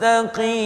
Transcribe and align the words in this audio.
المستقيم 0.00 0.59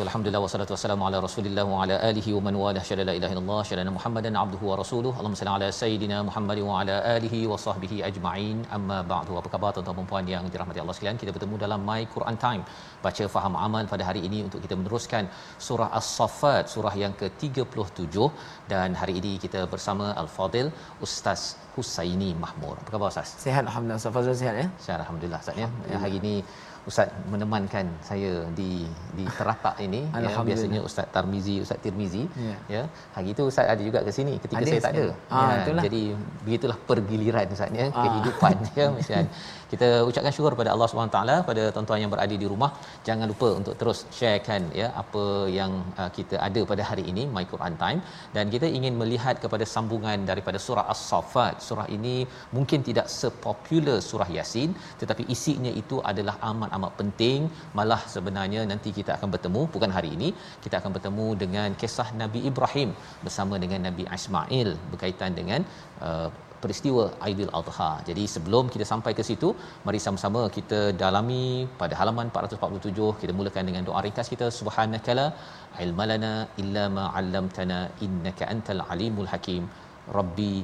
wabarakatuh. 0.00 0.10
Alhamdulillah 0.10 0.42
wassalatu 0.44 0.72
wassalamu 0.74 1.02
ala 1.08 1.18
Rasulillah 1.26 1.64
wa 1.72 1.82
ala 1.82 1.96
alihi 2.10 2.30
wa 2.36 2.40
man 2.46 2.54
walah. 2.62 2.82
Syada 2.88 3.04
la 3.08 3.14
ilaha 3.18 3.32
illallah, 3.34 3.60
syada 3.68 3.92
Muhammadan 3.98 4.34
abduhu 4.42 4.64
wa 4.70 4.76
rasuluh. 4.82 5.12
Allahumma 5.18 5.40
salli 5.40 5.52
ala 5.56 5.68
sayidina 5.80 6.18
Muhammad 6.28 6.58
wa 6.68 6.74
ala 6.80 6.96
alihi 7.16 7.40
wa 7.52 7.58
sahbihi 7.66 7.98
ajma'in. 8.08 8.58
Amma 8.76 8.98
ba'du. 9.12 9.38
Apa 9.40 9.48
khabar 9.54 9.70
tuan-tuan 9.76 9.98
dan 10.00 10.08
puan 10.12 10.26
yang 10.34 10.44
dirahmati 10.52 10.80
Allah 10.84 10.96
sekalian? 10.98 11.18
Kita 11.22 11.32
bertemu 11.36 11.56
dalam 11.64 11.80
My 11.90 12.00
Quran 12.14 12.38
Time. 12.44 12.62
Baca 13.06 13.26
faham 13.34 13.56
amal 13.66 13.84
pada 13.92 14.04
hari 14.10 14.22
ini 14.28 14.40
untuk 14.46 14.60
kita 14.66 14.76
meneruskan 14.80 15.24
surah 15.68 15.88
As-Saffat, 16.00 16.64
surah 16.74 16.94
yang 17.04 17.14
ke-37 17.20 18.16
dan 18.72 18.88
hari 19.02 19.16
ini 19.20 19.32
kita 19.44 19.62
bersama 19.74 20.08
Al-Fadil 20.22 20.68
Ustaz 21.06 21.42
Husaini 21.76 22.30
Mahmur. 22.44 22.74
Apa 22.82 22.90
khabar 22.94 23.08
Ustaz? 23.14 23.30
Sihat 23.44 23.64
Alhamdulillah. 23.68 24.00
Ustaz 24.02 24.16
Fazul 24.16 24.36
sihat 24.42 24.56
ya? 24.62 24.66
Syarah 24.84 25.04
alhamdulillah 25.04 25.40
Ustaz 25.44 25.62
ya. 25.62 25.68
Hari 26.04 26.16
ini 26.22 26.34
Ustaz 26.88 27.12
menemankan 27.28 27.84
saya 28.00 28.48
di 28.56 28.88
di 29.12 29.24
teratak 29.36 29.76
ini. 29.84 30.08
Ya 30.16 30.32
biasanya 30.40 30.80
Ustaz 30.80 31.04
Tarmizi 31.12 31.60
Ustaz 31.60 31.76
Tirmizi. 31.84 32.24
Ya. 32.40 32.56
ya 32.68 32.82
hari 33.12 33.36
itu 33.36 33.44
Ustaz 33.44 33.68
ada 33.68 33.82
juga 33.84 34.00
ke 34.00 34.08
sini? 34.08 34.40
Ketika 34.40 34.64
ada 34.64 34.70
saya 34.72 34.80
tak 34.80 34.92
ada. 34.96 35.06
Ah, 35.28 35.40
ya, 35.52 35.56
itulah. 35.60 35.82
jadi 35.84 36.02
begitulah 36.46 36.78
pergiliran 36.88 37.46
Ustaz 37.52 37.68
ya 37.76 37.92
Ah. 37.92 38.04
kehidupan 38.08 38.54
ya 38.72 38.86
macam 38.96 39.22
kita 39.72 39.88
ucapkan 40.08 40.32
syukur 40.36 40.52
pada 40.60 40.70
Allah 40.74 40.88
Subhanahu 40.90 41.14
taala 41.16 41.36
pada 41.48 41.62
tuan-tuan 41.74 42.00
yang 42.02 42.12
berada 42.14 42.34
di 42.42 42.46
rumah. 42.52 42.70
Jangan 43.08 43.26
lupa 43.32 43.48
untuk 43.60 43.74
terus 43.80 43.98
sharekan 44.18 44.62
ya 44.80 44.88
apa 45.02 45.24
yang 45.58 45.72
uh, 46.00 46.10
kita 46.16 46.36
ada 46.48 46.60
pada 46.70 46.82
hari 46.90 47.04
ini 47.12 47.24
My 47.36 47.44
Quran 47.52 47.74
Time. 47.82 48.00
Dan 48.36 48.44
kita 48.54 48.66
ingin 48.78 48.94
melihat 49.02 49.36
kepada 49.44 49.64
sambungan 49.74 50.26
daripada 50.30 50.60
surah 50.66 50.86
As-Saffat. 50.94 51.54
Surah 51.68 51.86
ini 51.96 52.16
mungkin 52.56 52.80
tidak 52.88 53.06
sepopular 53.20 53.98
surah 54.10 54.28
Yasin 54.36 54.70
tetapi 55.02 55.24
isinya 55.36 55.72
itu 55.82 55.98
adalah 56.12 56.36
amat-amat 56.50 56.92
penting. 57.00 57.40
Malah 57.78 58.02
sebenarnya 58.16 58.62
nanti 58.72 58.90
kita 59.00 59.12
akan 59.18 59.30
bertemu 59.36 59.62
bukan 59.74 59.90
hari 59.98 60.12
ini 60.18 60.30
kita 60.64 60.76
akan 60.80 60.92
bertemu 60.96 61.26
dengan 61.42 61.68
kisah 61.80 62.08
Nabi 62.22 62.42
Ibrahim 62.50 62.90
bersama 63.24 63.54
dengan 63.64 63.80
Nabi 63.88 64.04
Ismail 64.18 64.68
berkaitan 64.92 65.32
dengan 65.40 65.60
uh, 66.08 66.28
peristiwa 66.62 67.04
Aidil 67.26 67.52
Adha. 67.60 67.90
Jadi 68.08 68.24
sebelum 68.34 68.64
kita 68.74 68.84
sampai 68.92 69.12
ke 69.18 69.22
situ, 69.28 69.48
mari 69.86 70.00
sama-sama 70.06 70.42
kita 70.56 70.80
dalami 71.02 71.44
pada 71.82 71.94
halaman 72.00 72.26
447 72.34 73.20
kita 73.22 73.32
mulakan 73.38 73.64
dengan 73.70 73.84
doa 73.88 74.00
ringkas 74.06 74.28
kita 74.34 74.48
subhanakala 74.58 75.26
ilmalana 75.84 76.32
illa 76.62 76.84
ma 76.96 77.04
'allamtana 77.14 77.78
innaka 78.06 78.44
antal 78.54 78.82
alimul 78.94 79.30
hakim. 79.34 79.64
Rabbi 80.18 80.54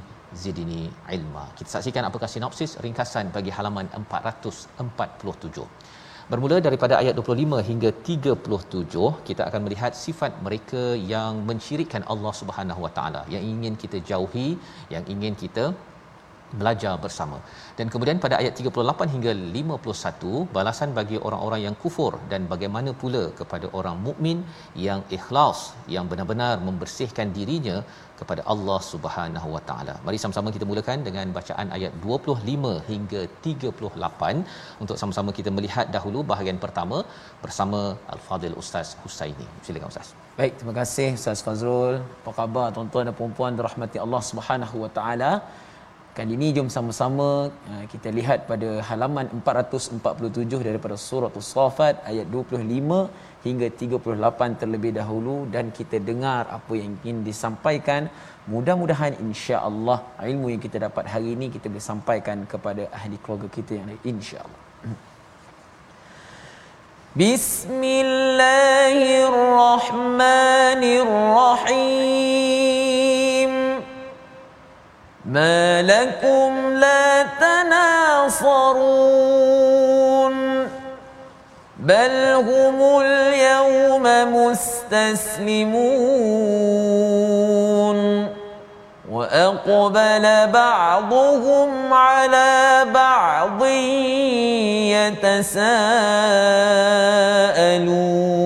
zidni 0.43 0.83
ilma. 1.17 1.45
Kita 1.59 1.69
saksikan 1.75 2.05
apakah 2.09 2.29
sinopsis 2.35 2.73
ringkasan 2.87 3.27
bagi 3.37 3.53
halaman 3.59 3.87
447. 4.01 5.67
Bermula 6.31 6.57
daripada 6.67 6.95
ayat 7.03 7.15
25 7.19 7.59
hingga 7.67 7.91
37, 8.07 9.11
kita 9.27 9.43
akan 9.49 9.61
melihat 9.67 9.93
sifat 10.05 10.33
mereka 10.47 10.83
yang 11.11 11.47
mensyirikkan 11.49 12.03
Allah 12.13 12.33
Subhanahu 12.39 12.81
Wa 12.85 12.91
Taala, 12.97 13.21
yang 13.35 13.45
ingin 13.53 13.75
kita 13.83 13.99
jauhi, 14.09 14.49
yang 14.95 15.05
ingin 15.15 15.35
kita 15.43 15.65
belajar 16.61 16.95
bersama. 17.05 17.39
Dan 17.79 17.87
kemudian 17.93 18.19
pada 18.25 18.35
ayat 18.43 18.59
38 18.59 19.13
hingga 19.15 19.33
51, 19.59 20.51
balasan 20.57 20.91
bagi 20.99 21.17
orang-orang 21.27 21.61
yang 21.67 21.77
kufur 21.83 22.13
dan 22.33 22.51
bagaimana 22.53 22.91
pula 23.03 23.25
kepada 23.41 23.69
orang 23.79 23.97
mukmin 24.07 24.41
yang 24.87 25.03
ikhlas, 25.19 25.61
yang 25.97 26.07
benar-benar 26.11 26.55
membersihkan 26.69 27.31
dirinya 27.39 27.79
kepada 28.21 28.43
Allah 28.53 28.79
Subhanahu 28.93 29.49
Wa 29.55 29.63
Taala. 29.69 29.95
Mari 30.07 30.19
sama-sama 30.23 30.55
kita 30.57 30.67
mulakan 30.71 31.01
dengan 31.09 31.27
bacaan 31.39 31.69
ayat 31.77 31.93
25 32.05 32.73
hingga 32.91 33.23
38 33.49 34.83
untuk 34.85 34.97
sama-sama 35.03 35.33
kita 35.39 35.53
melihat 35.57 35.89
dahulu 35.97 36.23
bahagian 36.33 36.61
pertama 36.65 36.99
bersama 37.45 37.81
Al-Fadil 38.17 38.57
Ustaz 38.63 38.91
Husaini. 39.03 39.49
Silakan 39.67 39.91
Ustaz. 39.93 40.11
Baik, 40.41 40.55
terima 40.59 40.75
kasih 40.81 41.09
Ustaz 41.21 41.45
Fazrul. 41.47 41.97
Apa 42.23 42.33
khabar 42.41 42.67
tuan-tuan 42.77 43.07
dan 43.11 43.17
puan-puan 43.21 43.55
dirahmati 43.61 44.01
Allah 44.07 44.23
Subhanahu 44.33 44.77
Wa 44.85 44.91
Taala? 44.99 45.33
Kali 46.17 46.33
ini 46.37 46.49
jom 46.57 46.69
sama-sama 46.75 47.29
uh, 47.71 47.85
kita 47.93 48.09
lihat 48.19 48.39
pada 48.51 48.69
halaman 48.89 49.27
447 49.39 50.61
daripada 50.69 50.97
surah 51.07 51.29
As-Saffat 51.41 51.95
ayat 52.11 52.27
25 52.37 53.36
hingga 53.46 53.68
38 53.84 54.62
terlebih 54.62 54.92
dahulu 55.00 55.36
dan 55.54 55.66
kita 55.78 55.98
dengar 56.10 56.42
apa 56.58 56.74
yang 56.82 56.92
ingin 57.02 57.18
disampaikan. 57.30 58.02
Mudah-mudahan 58.54 59.14
insya-Allah 59.28 60.00
ilmu 60.32 60.48
yang 60.54 60.62
kita 60.66 60.78
dapat 60.88 61.06
hari 61.14 61.30
ini 61.38 61.46
kita 61.56 61.66
boleh 61.72 61.86
sampaikan 61.92 62.38
kepada 62.54 62.84
ahli 63.00 63.18
keluarga 63.24 63.48
kita 63.58 63.72
yang 63.78 63.88
lain 63.92 64.02
insya-Allah. 64.14 64.62
بسم 67.12 67.84
الله 67.84 69.28
الرحمن 69.28 70.84
الرحيم 71.04 72.42
ما 75.26 75.82
لكم 75.82 76.52
لا 76.80 77.24
تناصرون 77.44 79.12
بل 81.87 82.43
هم 82.43 82.79
اليوم 83.01 84.03
مستسلمون 84.35 85.77
وأقبل 89.11 90.47
بعضهم 90.53 91.93
على 91.95 92.87
بعض 92.95 93.65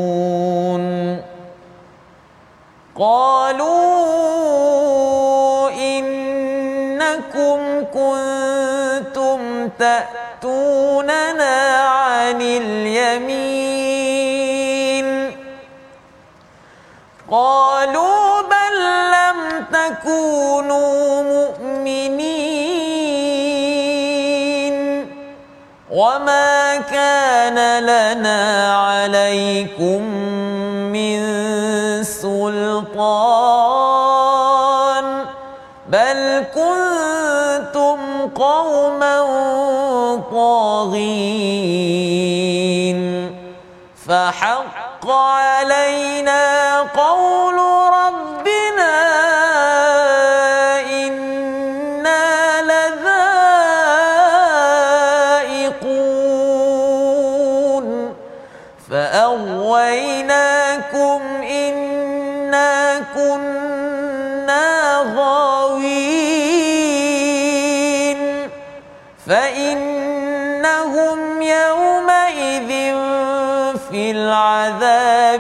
يتساءلون 0.00 1.20
قالوا 2.98 4.10
إنكم 5.70 7.58
كنتم 7.94 9.69
تأتوننا 9.78 11.69
تكونوا 20.60 21.22
مؤمنين. 21.22 22.20
وما 25.90 26.76
كان 26.76 27.82
لنا 27.82 28.74
عليكم 28.76 30.02
من 30.92 31.18
سلطان. 32.02 32.89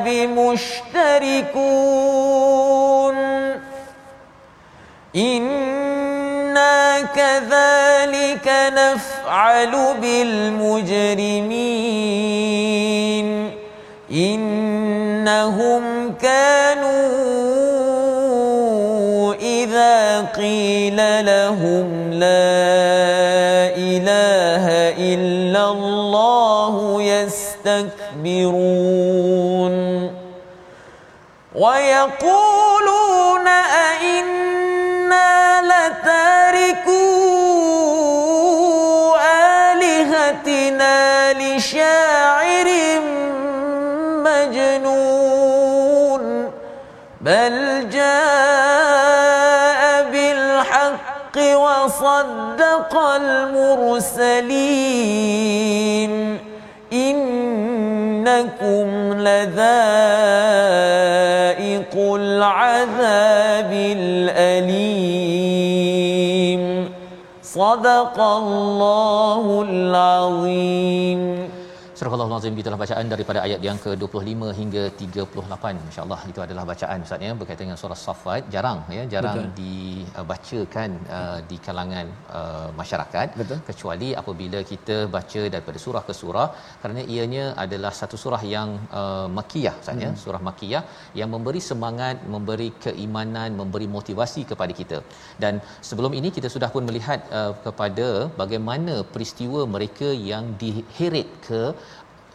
العذاب 0.06 0.28
مشتركون 0.38 1.60
إنا 5.16 7.00
كذلك 7.00 8.46
نفعل 8.72 9.94
بالمجرمين. 10.00 11.20
إنهم 14.12 15.82
كانوا 16.22 16.90
إذا 19.34 20.20
قيل 20.20 20.96
لهم 21.26 22.10
لا 22.12 22.50
إله 23.76 24.64
إلا 24.98 25.70
الله 25.70 27.02
يستكبرون. 27.02 28.10
ويقولون 31.60 33.46
أئنا 33.92 35.62
لتاركو 35.62 37.06
آلهتنا 39.70 40.98
لشاعر 41.32 42.68
مجنون 44.24 46.24
بل 47.20 47.54
جاء 47.92 49.80
بالحق 50.12 51.36
وصدق 51.36 52.96
المرسلين 52.96 54.50
إنكم 56.92 58.88
لذائق 61.94 62.14
العذاب 62.14 63.72
الأليم 63.72 65.00
صدق 67.42 68.20
الله 68.20 69.64
العظيم 69.68 71.39
Surah 72.00 72.16
Al-Azim 72.24 72.58
itulah 72.60 72.78
bacaan 72.82 73.06
daripada 73.12 73.38
ayat 73.46 73.60
yang 73.66 73.78
ke-25 73.84 74.52
hingga 74.58 74.82
38. 75.00 75.80
Masya-Allah 75.86 76.20
itu 76.30 76.40
adalah 76.44 76.62
bacaan 76.70 77.02
Ustaz 77.06 77.24
ya 77.26 77.32
berkaitan 77.40 77.64
dengan 77.66 77.78
surah 77.82 77.98
Safat. 78.04 78.42
Jarang 78.54 78.78
ya, 78.96 79.02
jarang 79.14 79.36
Betul. 79.40 79.50
dibacakan 79.58 80.90
uh, 81.16 81.38
di 81.50 81.56
kalangan 81.66 82.06
uh, 82.38 82.68
masyarakat 82.78 83.28
Betul. 83.40 83.58
kecuali 83.68 84.08
apabila 84.20 84.60
kita 84.70 84.96
baca 85.16 85.42
daripada 85.56 85.78
surah 85.84 86.02
ke 86.08 86.14
surah 86.20 86.46
kerana 86.84 87.04
ianya 87.16 87.44
adalah 87.64 87.92
satu 88.00 88.18
surah 88.22 88.42
yang 88.54 88.70
uh, 89.00 89.28
makiyah 89.40 89.74
Ustaz 89.82 90.02
ya, 90.06 90.10
surah 90.24 90.42
makiyah 90.48 90.82
yang 91.20 91.30
memberi 91.36 91.62
semangat, 91.70 92.24
memberi 92.36 92.70
keimanan, 92.86 93.60
memberi 93.60 93.88
motivasi 93.98 94.44
kepada 94.52 94.72
kita. 94.80 95.00
Dan 95.44 95.60
sebelum 95.90 96.14
ini 96.22 96.30
kita 96.38 96.50
sudah 96.56 96.72
pun 96.78 96.88
melihat 96.88 97.20
uh, 97.42 97.52
kepada 97.68 98.08
bagaimana 98.42 98.96
peristiwa 99.12 99.60
mereka 99.76 100.10
yang 100.32 100.46
diheret 100.64 101.30
ke 101.50 101.62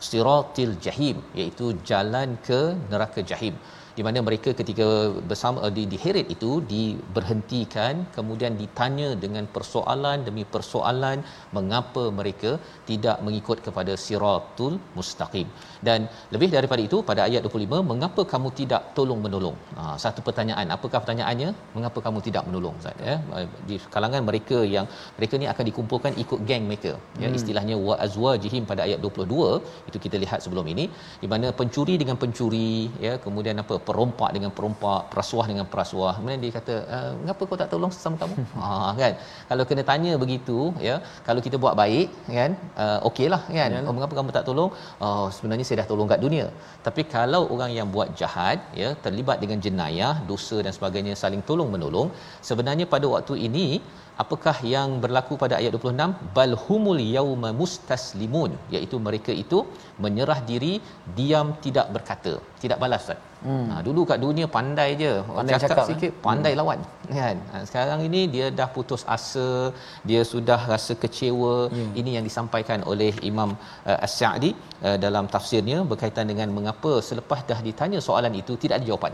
siratil 0.10 0.74
jahim 0.86 1.18
iaitu 1.40 1.68
jalan 1.90 2.38
ke 2.48 2.62
neraka 2.92 3.22
jahim 3.32 3.56
di 3.98 4.04
mana 4.08 4.20
mereka 4.28 4.50
ketika 4.60 4.88
bersama 5.30 5.70
di 5.78 5.84
di 5.92 5.98
heret 6.04 6.28
itu 6.36 6.52
diberhentikan 6.74 7.94
kemudian 8.18 8.54
ditanya 8.62 9.10
dengan 9.24 9.46
persoalan 9.56 10.26
demi 10.28 10.44
persoalan 10.56 11.20
mengapa 11.58 12.04
mereka 12.20 12.52
tidak 12.90 13.18
mengikut 13.26 13.58
kepada 13.68 13.94
siratul 14.06 14.74
mustaqim. 14.98 15.48
Dan 15.88 16.00
lebih 16.34 16.50
daripada 16.56 16.82
itu 16.88 16.98
pada 17.10 17.22
ayat 17.28 17.42
25 17.50 17.82
mengapa 17.92 18.22
kamu 18.34 18.50
tidak 18.60 18.82
tolong 18.98 19.22
menolong? 19.26 19.58
Ha, 19.78 19.84
satu 20.04 20.20
pertanyaan. 20.28 20.68
Apakah 20.78 21.00
pertanyaannya? 21.04 21.50
Mengapa 21.78 22.00
kamu 22.06 22.20
tidak 22.28 22.44
menolong 22.50 22.76
Ustaz? 22.82 23.06
Ya 23.08 23.16
di 23.70 23.76
kalangan 23.96 24.22
mereka 24.30 24.58
yang 24.76 24.86
mereka 25.18 25.34
ni 25.42 25.48
akan 25.54 25.66
dikumpulkan 25.70 26.14
ikut 26.24 26.40
geng 26.50 26.66
mereka. 26.72 26.94
Ya 27.24 27.28
hmm. 27.28 27.38
istilahnya 27.40 27.76
wa 27.88 27.96
azwajihim 28.06 28.64
pada 28.72 28.82
ayat 28.88 29.00
22 29.06 29.90
itu 29.90 29.98
kita 30.06 30.18
lihat 30.24 30.40
sebelum 30.46 30.66
ini 30.74 30.86
di 31.24 31.28
mana 31.34 31.48
pencuri 31.60 31.96
dengan 32.02 32.18
pencuri 32.24 32.70
ya 33.06 33.14
kemudian 33.26 33.58
apa 33.64 33.76
perompak 33.88 34.30
dengan 34.36 34.52
perompak 34.58 35.00
perasuah 35.12 35.46
dengan 35.52 35.66
perasuah. 35.74 36.14
Kemudian 36.18 36.42
dia 36.44 36.52
kata 36.58 36.76
mengapa 37.22 37.42
kau 37.50 37.58
tak 37.62 37.70
tolong 37.74 37.92
sesama 37.96 38.16
kamu? 38.22 38.36
Ha 38.66 38.92
kan? 39.02 39.14
Kalau 39.50 39.64
kena 39.70 39.84
tanya 39.90 40.12
begitu 40.24 40.58
ya 40.88 40.96
kalau 41.28 41.42
kita 41.46 41.58
buat 41.64 41.76
baik 41.82 42.08
kan 42.38 42.52
uh, 42.84 43.00
okeylah 43.10 43.42
kan? 43.58 43.70
Oh, 43.88 43.96
mengapa 43.98 44.14
kamu 44.20 44.36
tak 44.38 44.46
tolong? 44.50 44.72
Oh 45.06 45.28
sebenarnya 45.36 45.66
saya 45.68 45.78
dah 45.82 45.88
tolong 45.92 46.10
kat 46.14 46.22
dunia. 46.26 46.48
Tapi 46.88 47.04
kalau 47.16 47.42
orang 47.56 47.74
yang 47.80 47.90
buat 47.96 48.10
jahat 48.22 48.60
ya 48.82 48.90
terlibat 49.06 49.38
dengan 49.44 49.60
jenayah 49.66 50.16
dosa 50.32 50.58
dan 50.66 50.74
sebagainya 50.78 51.16
saling 51.24 51.44
tolong 51.52 51.70
menolong 51.76 52.10
sebenarnya 52.50 52.88
pada 52.96 53.08
waktu 53.16 53.36
ini 53.50 53.68
apakah 54.24 54.58
yang 54.74 54.90
berlaku 55.04 55.34
pada 55.44 55.56
ayat 55.60 55.72
26 55.78 56.34
bal 56.36 56.54
humul 56.66 57.00
yauma 57.16 57.50
mustaslimun 57.62 58.52
iaitu 58.76 58.98
mereka 59.08 59.32
itu 59.44 59.60
menyerah 60.04 60.40
diri 60.50 60.74
diam 61.18 61.48
tidak 61.66 61.88
berkata 61.96 62.34
tidak 62.64 62.80
balas 62.84 63.04
Ustaz. 63.06 63.20
Hmm. 63.48 63.66
Ha, 63.72 63.82
dulu 63.88 64.02
kat 64.10 64.20
dunia 64.26 64.48
pandai 64.56 64.88
je 65.02 65.12
pandai 65.38 65.54
cakap, 65.54 65.70
cakap 65.72 65.86
sikit 65.90 66.12
eh? 66.14 66.22
pandai 66.28 66.52
hmm. 66.54 66.60
lawan 66.60 66.80
kan 67.18 67.38
ha, 67.52 67.62
sekarang 67.70 68.00
ini 68.08 68.22
dia 68.36 68.48
dah 68.60 68.70
putus 68.76 69.04
asa 69.16 69.50
dia 70.10 70.22
sudah 70.32 70.60
rasa 70.72 70.94
kecewa 71.04 71.56
yeah. 71.80 71.92
ini 72.00 72.12
yang 72.18 72.26
disampaikan 72.30 72.82
oleh 72.92 73.12
Imam 73.32 73.52
uh, 73.90 74.06
As-Sa'di 74.08 74.52
uh, 74.88 74.98
dalam 75.06 75.28
tafsirnya 75.36 75.80
berkaitan 75.92 76.26
dengan 76.32 76.50
mengapa 76.58 76.94
selepas 77.10 77.42
dah 77.52 77.60
ditanya 77.68 78.02
soalan 78.08 78.34
itu 78.42 78.56
tidak 78.64 78.78
ada 78.80 78.88
jawapan 78.92 79.14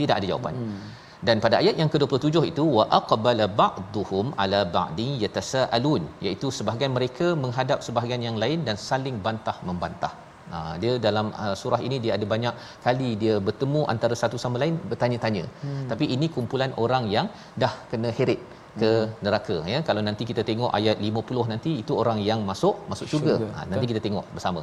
tidak 0.00 0.14
ada 0.20 0.26
jawapan 0.32 0.54
hmm 0.60 1.01
dan 1.28 1.36
pada 1.44 1.56
ayat 1.62 1.76
yang 1.80 1.90
ke-27 1.92 2.36
itu 2.52 2.64
wa 2.78 2.84
aqbala 2.98 3.46
ba'dhum 3.60 4.28
ala 4.44 4.60
ba'di 4.76 5.08
yatasaalun 5.24 6.04
iaitu 6.26 6.48
sebahagian 6.58 6.92
mereka 6.98 7.28
menghadap 7.44 7.80
sebahagian 7.86 8.24
yang 8.28 8.38
lain 8.44 8.60
dan 8.68 8.78
saling 8.88 9.18
bantah 9.26 9.56
membantah 9.70 10.12
Ha, 10.52 10.58
dia 10.82 10.94
dalam 11.04 11.26
uh, 11.42 11.54
surah 11.60 11.78
ini 11.86 11.96
dia 12.04 12.12
ada 12.16 12.26
banyak 12.32 12.54
kali 12.86 13.10
dia 13.22 13.34
bertemu 13.46 13.82
antara 13.92 14.14
satu 14.22 14.36
sama 14.42 14.56
lain 14.62 14.74
bertanya-tanya. 14.90 15.44
Hmm. 15.62 15.86
Tapi 15.90 16.04
ini 16.14 16.26
kumpulan 16.34 16.72
orang 16.84 17.04
yang 17.14 17.26
dah 17.62 17.72
kena 17.90 18.10
heret 18.18 18.40
ke 18.80 18.90
hmm. 18.90 19.14
neraka 19.24 19.56
ya. 19.72 19.78
Kalau 19.88 20.02
nanti 20.08 20.22
kita 20.30 20.44
tengok 20.50 20.70
ayat 20.78 20.98
50 21.08 21.52
nanti 21.52 21.70
itu 21.82 21.94
orang 22.02 22.20
yang 22.30 22.42
masuk 22.50 22.76
masuk 22.92 23.08
syurga. 23.12 23.36
Ha, 23.54 23.64
nanti 23.70 23.86
kita 23.92 24.02
tengok 24.06 24.26
bersama 24.36 24.62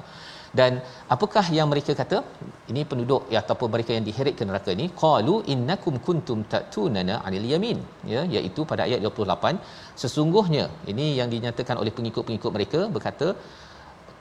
dan 0.60 0.82
apakah 1.16 1.46
yang 1.58 1.68
mereka 1.72 1.92
kata? 2.02 2.18
Ini 2.72 2.82
penduduk 2.90 3.22
ya, 3.34 3.40
ataupun 3.44 3.70
mereka 3.74 3.92
yang 3.96 4.06
diheret 4.08 4.36
ke 4.40 4.44
neraka 4.50 4.72
ni 4.82 4.86
qalu 5.04 5.36
innakum 5.54 5.96
kuntum 6.08 6.40
ta'tunana 6.54 7.16
'anil 7.26 7.48
yamin. 7.54 7.80
Ya 8.14 8.22
iaitu 8.36 8.64
pada 8.72 8.84
ayat 8.88 9.02
28 9.06 9.58
sesungguhnya 10.02 10.66
ini 10.92 11.08
yang 11.20 11.30
dinyatakan 11.34 11.78
oleh 11.82 11.94
pengikut-pengikut 11.98 12.52
mereka 12.58 12.82
berkata 12.96 13.30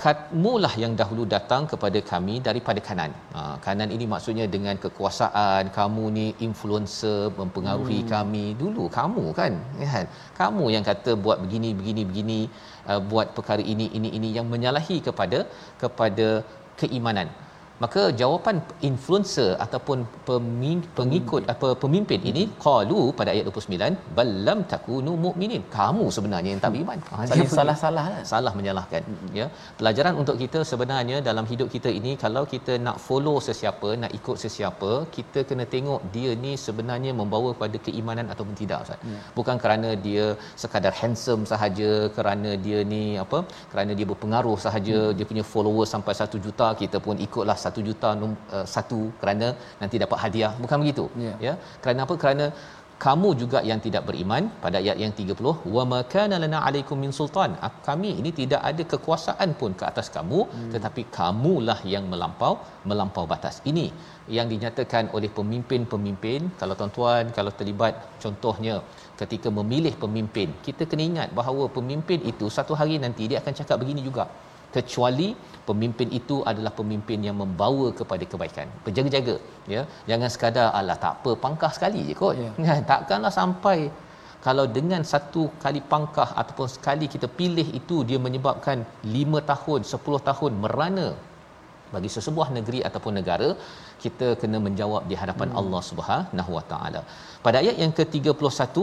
katmulah 0.02 0.70
yang 0.82 0.92
dahulu 1.00 1.22
datang 1.34 1.62
kepada 1.70 1.98
kami 2.10 2.34
daripada 2.48 2.80
kanan. 2.88 3.10
Ha, 3.36 3.40
kanan 3.64 3.90
ini 3.96 4.04
maksudnya 4.12 4.46
dengan 4.54 4.76
kekuasaan, 4.84 5.74
kamu 5.78 6.04
ni 6.18 6.26
influencer 6.46 7.18
mempengaruhi 7.40 8.00
hmm. 8.02 8.10
kami 8.14 8.44
dulu 8.62 8.86
kamu 8.98 9.24
kan? 9.40 9.52
Kan? 9.94 10.06
Kamu 10.40 10.64
yang 10.74 10.86
kata 10.90 11.12
buat 11.24 11.38
begini 11.44 11.70
begini 11.80 12.02
begini, 12.10 12.40
uh, 12.90 13.00
buat 13.10 13.34
perkara 13.38 13.64
ini 13.74 13.88
ini 13.98 14.10
ini 14.18 14.30
yang 14.38 14.46
menyalahi 14.54 14.98
kepada 15.08 15.40
kepada 15.82 16.28
keimanan 16.80 17.28
maka 17.84 18.02
jawapan 18.20 18.56
influencer 18.88 19.50
ataupun 19.64 19.98
pengikut 20.98 21.42
apa 21.54 21.68
pemimpin 21.82 22.20
ini 22.30 22.42
qalu 22.64 23.02
pada 23.18 23.30
ayat 23.34 23.46
29 23.50 24.16
ballam 24.18 24.58
takunu 24.72 25.12
mukminin 25.26 25.62
kamu 25.76 26.06
sebenarnya 26.16 26.50
yang 26.54 26.62
tak 26.64 26.72
beriman 26.74 26.98
ha, 27.10 27.26
salah-salah 27.58 28.06
lah. 28.14 28.24
salah 28.32 28.52
menyalahkan 28.58 29.02
ya 29.38 29.46
pelajaran 29.80 30.14
untuk 30.22 30.36
kita 30.42 30.60
sebenarnya 30.70 31.18
dalam 31.28 31.46
hidup 31.52 31.70
kita 31.76 31.92
ini 32.00 32.14
kalau 32.24 32.44
kita 32.54 32.74
nak 32.86 32.98
follow 33.06 33.36
sesiapa 33.48 33.90
nak 34.02 34.12
ikut 34.18 34.36
sesiapa 34.44 34.90
kita 35.16 35.42
kena 35.50 35.66
tengok 35.74 36.02
dia 36.16 36.32
ni 36.44 36.52
sebenarnya 36.66 37.12
membawa 37.20 37.50
kepada 37.56 37.78
keimanan 37.88 38.28
ataupun 38.34 38.56
tidak 38.62 38.80
ustaz 38.86 39.08
ya. 39.12 39.20
bukan 39.38 39.56
kerana 39.62 39.90
dia 40.06 40.26
sekadar 40.62 40.94
handsome 41.00 41.44
sahaja 41.52 41.90
kerana 42.18 42.50
dia 42.66 42.78
ni 42.92 43.02
apa 43.24 43.40
kerana 43.72 43.92
dia 43.98 44.06
berpengaruh 44.12 44.58
sahaja 44.66 44.98
hmm. 45.00 45.14
dia 45.16 45.26
punya 45.30 45.44
followers 45.54 45.90
sampai 45.94 46.14
1 46.26 46.44
juta 46.46 46.68
kita 46.82 46.98
pun 47.06 47.16
ikutlah 47.26 47.58
satu 47.68 47.80
juta 47.88 48.10
uh, 48.26 48.66
satu 48.74 49.00
kerana 49.20 49.48
nanti 49.82 49.96
dapat 50.04 50.18
hadiah. 50.24 50.52
Bukan 50.64 50.76
begitu? 50.82 51.06
Yeah. 51.26 51.38
ya? 51.46 51.54
Kerana 51.84 52.02
apa? 52.06 52.16
Kerana 52.24 52.46
kamu 53.04 53.28
juga 53.40 53.58
yang 53.70 53.80
tidak 53.84 54.02
beriman 54.08 54.44
pada 54.62 54.76
ayat 54.82 54.96
yang 55.02 55.12
30 55.18 55.72
wa 55.74 55.82
ma 55.90 55.98
kana 56.14 56.36
lana 56.42 56.58
alaikum 56.68 56.98
min 57.02 57.12
sultan. 57.18 57.50
Kami 57.88 58.10
ini 58.20 58.30
tidak 58.40 58.60
ada 58.70 58.82
kekuasaan 58.92 59.50
pun 59.60 59.72
ke 59.80 59.84
atas 59.90 60.06
kamu 60.16 60.40
hmm. 60.44 60.70
tetapi 60.74 61.02
kamulah 61.18 61.78
yang 61.94 62.06
melampau 62.12 62.52
melampau 62.90 63.24
batas. 63.32 63.56
Ini 63.70 63.86
yang 64.36 64.48
dinyatakan 64.52 65.14
oleh 65.16 65.30
pemimpin-pemimpin. 65.38 66.50
Kalau 66.62 66.74
tuan-tuan 66.80 67.30
kalau 67.38 67.54
terlibat 67.60 67.94
contohnya 68.24 68.76
ketika 69.20 69.48
memilih 69.58 69.94
pemimpin 70.02 70.48
kita 70.66 70.82
kena 70.90 71.04
ingat 71.10 71.28
bahawa 71.38 71.64
pemimpin 71.78 72.20
itu 72.32 72.46
satu 72.58 72.74
hari 72.80 72.96
nanti 73.04 73.30
dia 73.30 73.38
akan 73.42 73.54
cakap 73.60 73.76
begini 73.82 74.02
juga 74.08 74.26
kecuali 74.78 75.28
pemimpin 75.68 76.08
itu 76.18 76.36
adalah 76.50 76.72
pemimpin 76.80 77.20
yang 77.28 77.36
membawa 77.42 77.86
kepada 78.00 78.24
kebaikan 78.32 78.68
berjaga-jaga 78.84 79.36
ya 79.74 79.82
jangan 80.10 80.30
sekadar 80.34 80.68
ala 80.80 80.96
tak 81.04 81.14
apa 81.18 81.32
pangkah 81.44 81.72
sekali 81.78 82.02
je 82.10 82.16
kot 82.22 82.34
yeah. 82.42 82.52
kan 82.68 82.84
takkanlah 82.92 83.32
sampai 83.40 83.78
kalau 84.46 84.64
dengan 84.76 85.02
satu 85.12 85.42
kali 85.64 85.80
pangkah 85.92 86.28
ataupun 86.40 86.68
sekali 86.74 87.06
kita 87.14 87.28
pilih 87.38 87.66
itu 87.80 87.96
dia 88.08 88.18
menyebabkan 88.26 88.78
5 89.22 89.50
tahun 89.50 89.80
10 89.94 90.28
tahun 90.28 90.52
merana 90.64 91.08
bagi 91.94 92.10
sesebuah 92.14 92.48
negeri 92.56 92.80
ataupun 92.88 93.14
negara 93.18 93.48
kita 94.04 94.28
kena 94.40 94.58
menjawab 94.66 95.02
di 95.10 95.16
hadapan 95.22 95.48
hmm. 95.52 95.60
Allah 95.60 95.82
Subhanahu 95.90 96.50
Wa 96.56 96.64
Taala. 96.72 97.00
Pada 97.46 97.56
ayat 97.62 97.76
yang 97.82 97.92
ke-31 97.98 98.76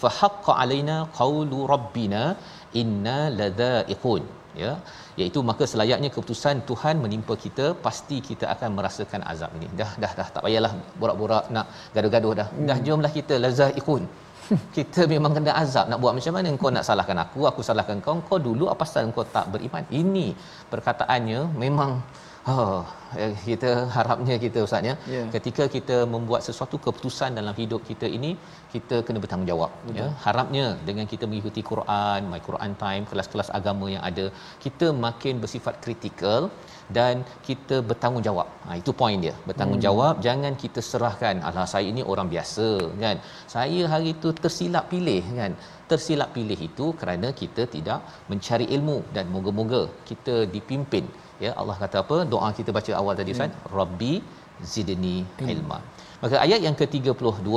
fa 0.00 0.10
haqqa 0.20 0.52
alaina 0.62 0.96
qaulu 1.20 1.58
rabbina 1.74 2.22
inna 2.82 3.18
ladzaiqun 3.40 4.22
ya 4.62 4.72
iaitu 5.20 5.40
maka 5.50 5.64
selayaknya 5.72 6.08
keputusan 6.14 6.56
Tuhan 6.70 6.96
menimpa 7.04 7.34
kita 7.44 7.66
pasti 7.86 8.16
kita 8.28 8.44
akan 8.54 8.70
merasakan 8.78 9.22
azab 9.32 9.50
ini. 9.58 9.68
Dah 9.80 9.92
dah 10.02 10.12
dah. 10.18 10.28
Tak 10.34 10.42
payahlah 10.46 10.72
borak-borak 11.00 11.46
nak 11.56 11.66
gaduh-gaduh 11.94 12.34
dah. 12.40 12.48
Hmm. 12.50 12.66
dah 12.68 12.78
jomlah 12.86 13.12
kita 13.18 13.36
ladzaiqun 13.44 14.04
kita 14.76 15.02
memang 15.12 15.32
kena 15.36 15.52
azab 15.62 15.86
nak 15.90 15.98
buat 16.02 16.12
macam 16.18 16.34
mana? 16.36 16.48
Kau 16.62 16.72
nak 16.76 16.84
salahkan 16.88 17.18
aku 17.24 17.40
aku 17.50 17.60
salahkan 17.68 17.98
kau. 18.06 18.18
Kau 18.28 18.38
dulu 18.48 18.66
apa 18.72 18.80
pasal 18.82 19.12
kau 19.16 19.26
tak 19.36 19.46
beriman? 19.52 19.84
Ini 20.02 20.26
perkataannya 20.72 21.40
memang 21.64 21.90
Oh, 22.52 22.84
kita 23.48 23.70
harapnya 23.94 24.34
kita 24.42 24.58
ustaz 24.66 24.88
ya. 24.88 24.94
Yeah. 25.14 25.26
Ketika 25.34 25.64
kita 25.74 25.96
membuat 26.14 26.42
sesuatu 26.46 26.76
keputusan 26.86 27.30
dalam 27.38 27.54
hidup 27.60 27.80
kita 27.90 28.06
ini, 28.16 28.30
kita 28.74 28.96
kena 29.06 29.18
bertanggungjawab 29.22 29.70
Betul. 29.86 29.96
ya. 30.00 30.06
Harapnya 30.24 30.64
dengan 30.88 31.06
kita 31.12 31.24
mengikuti 31.30 31.62
Quran, 31.70 32.28
My 32.32 32.40
Quran 32.48 32.72
Time, 32.82 33.08
kelas-kelas 33.10 33.48
agama 33.58 33.88
yang 33.94 34.04
ada, 34.10 34.26
kita 34.64 34.88
makin 35.06 35.40
bersifat 35.44 35.80
kritikal 35.86 36.52
dan 36.98 37.24
kita 37.48 37.80
bertanggungjawab. 37.88 38.48
Ha 38.68 38.76
itu 38.82 38.92
poin 39.02 39.16
dia. 39.24 39.34
Bertanggungjawab, 39.48 40.14
hmm. 40.20 40.24
jangan 40.28 40.52
kita 40.64 40.80
serahkan 40.90 41.40
alah 41.48 41.66
saya 41.74 41.88
ini 41.94 42.04
orang 42.12 42.28
biasa 42.34 42.68
kan. 43.04 43.16
Saya 43.56 43.88
hari 43.94 44.12
itu 44.16 44.30
tersilap 44.44 44.92
pilih 44.92 45.24
kan. 45.40 45.54
Tersilap 45.92 46.36
pilih 46.36 46.60
itu 46.70 46.86
kerana 47.00 47.30
kita 47.42 47.64
tidak 47.76 48.00
mencari 48.28 48.68
ilmu 48.76 48.98
dan 49.16 49.32
moga-moga 49.32 49.84
kita 50.10 50.36
dipimpin 50.56 51.06
ya 51.44 51.50
Allah 51.60 51.76
kata 51.82 51.96
apa? 52.04 52.16
Doa 52.34 52.48
kita 52.58 52.70
baca 52.78 52.92
awal 53.00 53.14
tadi 53.20 53.32
Ustaz. 53.36 53.50
Hmm. 53.50 53.72
rabbi 53.78 54.12
zidni 54.74 55.16
ilma. 55.54 55.78
Maka 56.22 56.36
ayat 56.44 56.60
yang 56.66 56.76
ke-32 56.80 57.48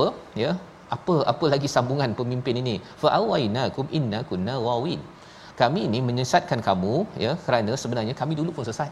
ya 0.44 0.52
apa 0.96 1.16
apa 1.32 1.46
lagi 1.54 1.68
sambungan 1.76 2.12
pemimpin 2.20 2.58
ini? 2.64 2.76
Fa 3.02 3.10
awainakum 3.20 3.88
inna 4.00 4.22
kunna 4.32 4.56
wawin 4.68 5.02
kami 5.62 5.80
ini 5.88 6.00
menyesatkan 6.08 6.60
kamu 6.68 6.96
ya 7.26 7.32
kerana 7.46 7.74
sebenarnya 7.84 8.14
kami 8.22 8.34
dulu 8.40 8.50
pun 8.58 8.66
sesat. 8.70 8.92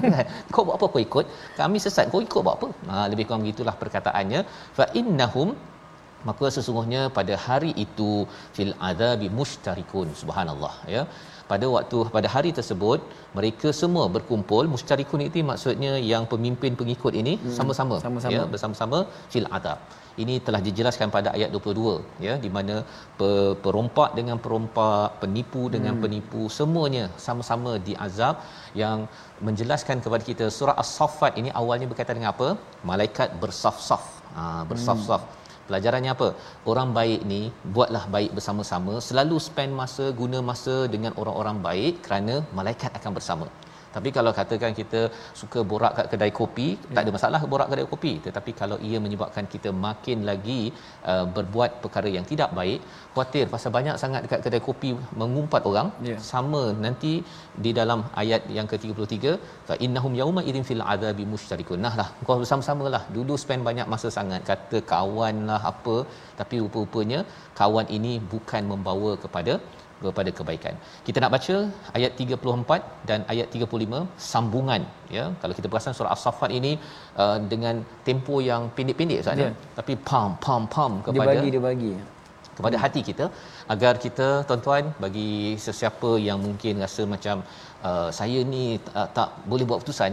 Kau 0.54 0.62
buat 0.66 0.76
apa? 0.78 0.86
Kau 0.94 1.02
ikut. 1.08 1.26
Kami 1.60 1.78
sesat. 1.84 2.06
Kau 2.12 2.22
ikut 2.28 2.42
buat 2.46 2.56
apa? 2.58 2.68
Ha 2.90 3.04
lebih 3.12 3.24
kurang 3.26 3.42
begitulah 3.46 3.74
perkataannya. 3.82 4.40
Fa 4.78 4.86
innahum 5.00 5.50
maka 6.28 6.46
sesungguhnya 6.56 7.02
pada 7.18 7.34
hari 7.44 7.70
itu 7.84 8.10
fil 8.56 8.72
adabi 8.90 9.28
mustarikun 9.38 10.08
subhanallah 10.20 10.74
ya 10.94 11.02
pada 11.52 11.66
waktu 11.74 11.98
pada 12.16 12.28
hari 12.34 12.50
tersebut 12.58 12.98
mereka 13.38 13.68
semua 13.80 14.04
berkumpul. 14.16 14.64
Mustarikun 14.74 15.22
itu 15.28 15.42
maksudnya 15.52 15.92
yang 16.12 16.24
pemimpin 16.32 16.74
pengikut 16.80 17.14
ini 17.22 17.34
hmm. 17.36 17.56
sama-sama. 17.58 17.96
Sama-sama. 18.06 18.34
ya 18.36 18.44
bersama-sama 18.52 19.00
fil 19.32 19.48
adab. 19.58 19.80
Ini 20.22 20.34
telah 20.46 20.60
dijelaskan 20.66 21.08
pada 21.16 21.28
ayat 21.36 21.50
22 21.56 21.92
ya 22.26 22.34
di 22.44 22.50
mana 22.56 22.76
perompak 23.64 24.10
dengan 24.18 24.38
perompak 24.44 25.16
penipu 25.22 25.62
dengan 25.74 25.94
hmm. 25.94 26.02
penipu 26.04 26.42
semuanya 26.58 27.04
sama-sama 27.26 27.72
diazab. 27.88 28.36
Yang 28.82 28.98
menjelaskan 29.46 29.98
kepada 30.04 30.22
kita 30.30 30.46
surah 30.58 30.76
as-saffat 30.84 31.34
ini 31.42 31.52
awalnya 31.62 31.88
berkaitan 31.92 32.16
dengan 32.20 32.32
apa? 32.36 32.48
Malaikat 32.92 33.28
bersaf-saf. 33.44 34.06
Ha 34.38 34.46
bersaf-saf. 34.72 35.22
Hmm 35.26 35.39
Pelajarannya 35.70 36.12
apa? 36.16 36.28
Orang 36.70 36.90
baik 36.98 37.20
ni 37.32 37.40
buatlah 37.74 38.04
baik 38.14 38.30
bersama-sama, 38.36 38.94
selalu 39.08 39.36
spend 39.48 39.72
masa, 39.80 40.06
guna 40.20 40.38
masa 40.50 40.76
dengan 40.94 41.12
orang-orang 41.20 41.58
baik 41.66 41.94
kerana 42.06 42.34
malaikat 42.58 42.90
akan 42.98 43.12
bersama. 43.18 43.46
Tapi 43.96 44.08
kalau 44.16 44.32
katakan 44.38 44.72
kita 44.80 45.00
suka 45.40 45.60
borak 45.70 45.92
kat 45.98 46.06
kedai 46.12 46.30
kopi, 46.40 46.68
ya. 46.74 46.94
tak 46.96 47.02
ada 47.04 47.12
masalah 47.16 47.40
borak 47.52 47.68
kedai 47.72 47.86
kopi. 47.92 48.12
Tetapi 48.26 48.50
kalau 48.60 48.76
ia 48.88 48.98
menyebabkan 49.06 49.46
kita 49.54 49.70
makin 49.86 50.18
lagi 50.30 50.60
uh, 51.12 51.24
berbuat 51.36 51.70
perkara 51.84 52.10
yang 52.16 52.26
tidak 52.32 52.50
baik, 52.58 52.80
khuatir 53.14 53.46
pasal 53.54 53.70
banyak 53.78 53.96
sangat 54.02 54.20
dekat 54.26 54.40
kedai 54.46 54.62
kopi 54.68 54.90
mengumpat 55.22 55.64
orang, 55.70 55.90
ya. 56.10 56.16
sama 56.32 56.62
nanti 56.84 57.12
di 57.64 57.72
dalam 57.80 58.02
ayat 58.22 58.42
yang 58.58 58.68
ke-33, 58.72 59.16
fa 59.70 59.74
innahum 59.86 60.14
yauma 60.20 60.44
idzin 60.50 60.66
fil 60.70 60.84
adzabi 60.94 61.26
musytarikun. 61.32 61.82
Nah 61.86 61.94
lah, 62.00 62.08
kau 62.28 62.38
bersama-samalah. 62.44 63.02
Dulu 63.16 63.34
spend 63.44 63.62
banyak 63.70 63.86
masa 63.94 64.10
sangat 64.18 64.42
kata 64.50 64.80
kawan 64.94 65.36
lah 65.50 65.62
apa, 65.72 65.96
tapi 66.40 66.56
rupa-rupanya 66.64 67.20
kawan 67.60 67.86
ini 67.98 68.12
bukan 68.32 68.62
membawa 68.72 69.12
kepada 69.24 69.54
kepada 70.04 70.30
kebaikan. 70.38 70.74
Kita 71.06 71.18
nak 71.22 71.32
baca 71.34 71.56
ayat 71.98 72.12
34 72.22 73.08
dan 73.08 73.20
ayat 73.32 73.46
35 73.56 74.04
sambungan 74.30 74.84
ya. 75.16 75.24
Kalau 75.42 75.54
kita 75.58 75.68
perasan 75.72 75.96
surah 75.98 76.14
As-Saffat 76.16 76.52
ini 76.58 76.72
uh, 77.22 77.36
dengan 77.52 77.84
tempo 78.08 78.36
yang 78.50 78.64
pendek-pendek 78.78 79.20
Ustaz 79.24 79.44
yeah. 79.44 79.54
tapi 79.78 79.94
pam 80.08 80.30
pam 80.44 80.64
pam 80.74 80.92
kepada 81.06 81.26
dia 81.26 81.30
bagi 81.32 81.50
dia 81.54 81.62
bagi 81.68 81.92
kepada 82.60 82.76
hmm. 82.76 82.84
hati 82.84 83.00
kita 83.08 83.26
agar 83.74 83.92
kita 84.04 84.26
tuan-tuan 84.48 84.84
bagi 85.04 85.30
sesiapa 85.66 86.10
yang 86.28 86.38
mungkin 86.46 86.82
rasa 86.84 87.02
macam 87.14 87.36
uh, 87.88 88.08
saya 88.18 88.40
ni 88.54 88.64
tak, 88.88 89.06
tak 89.18 89.28
boleh 89.50 89.64
buat 89.68 89.78
keputusan 89.80 90.12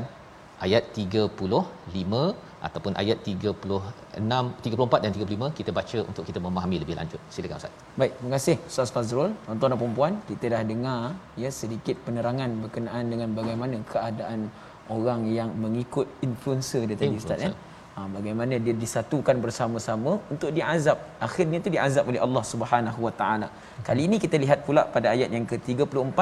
ayat 0.65 0.83
35 0.95 2.46
ataupun 2.67 2.93
ayat 3.01 3.17
36 3.21 4.17
34 4.65 5.03
dan 5.03 5.11
35 5.13 5.57
kita 5.59 5.71
baca 5.79 5.97
untuk 6.09 6.23
kita 6.29 6.39
memahami 6.45 6.77
lebih 6.83 6.95
lanjut. 6.99 7.21
Silakan 7.33 7.57
Ustaz. 7.61 7.73
Baik, 7.99 8.11
terima 8.17 8.31
kasih 8.37 8.55
Ustaz 8.69 8.89
Fazrul. 8.95 9.31
Tuan-tuan 9.45 9.73
dan 9.73 9.93
puan 9.97 10.13
kita 10.29 10.45
dah 10.53 10.61
dengar 10.71 11.01
ya 11.43 11.49
sedikit 11.61 11.95
penerangan 12.07 12.49
berkenaan 12.63 13.05
dengan 13.13 13.29
bagaimana 13.39 13.77
keadaan 13.93 14.49
orang 14.97 15.21
yang 15.37 15.49
mengikut 15.63 16.07
influencer 16.27 16.81
dia 16.89 16.97
tadi 17.01 17.17
Ustaz 17.23 17.41
ya. 17.47 17.53
Ha, 17.97 18.05
bagaimana 18.15 18.61
dia 18.65 18.75
disatukan 18.77 19.35
bersama-sama 19.45 20.11
untuk 20.33 20.49
diazab. 20.57 20.97
Akhirnya 21.27 21.57
itu 21.61 21.69
diazab 21.75 22.05
oleh 22.11 22.21
Allah 22.25 22.43
Subhanahu 22.51 22.99
Wa 23.07 23.13
Taala. 23.21 23.47
Kali 23.87 24.01
ini 24.07 24.17
kita 24.25 24.37
lihat 24.43 24.59
pula 24.67 24.85
pada 24.95 25.07
ayat 25.15 25.33
yang 25.35 25.45
ke-34 25.51 26.19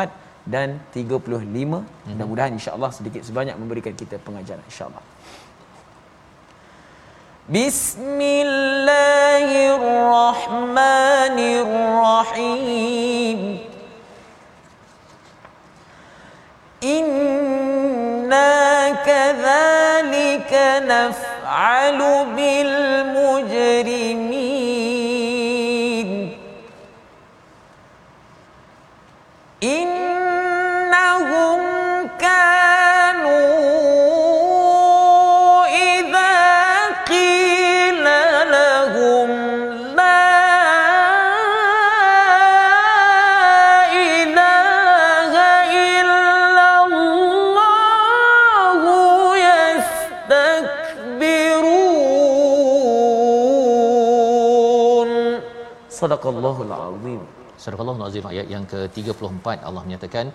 dan 0.54 0.80
35. 0.96 1.82
Mhm. 1.84 2.16
Mudah-mudahan 2.16 2.54
insya-Allah 2.58 2.92
sedikit 2.98 3.22
sebanyak 3.28 3.56
memberikan 3.62 3.94
kita 4.02 4.16
pengajaran 4.28 4.64
insya-Allah. 4.72 5.04
بسم 7.50 8.18
الله 8.22 9.78
الرحمن 9.78 11.38
الرحيم. 11.62 13.40
إنا 16.84 18.50
كذلك 19.06 20.52
نفعل 20.90 22.00
بالمجرمين 22.36 22.95
Sadaqallahul 56.06 56.74
azim. 56.78 57.22
Sadaqallahul 57.64 58.06
azim 58.08 58.26
ayat 58.32 58.48
yang 58.54 58.66
ke-34 58.72 59.48
Allah 59.68 59.84
menyatakan 59.88 60.26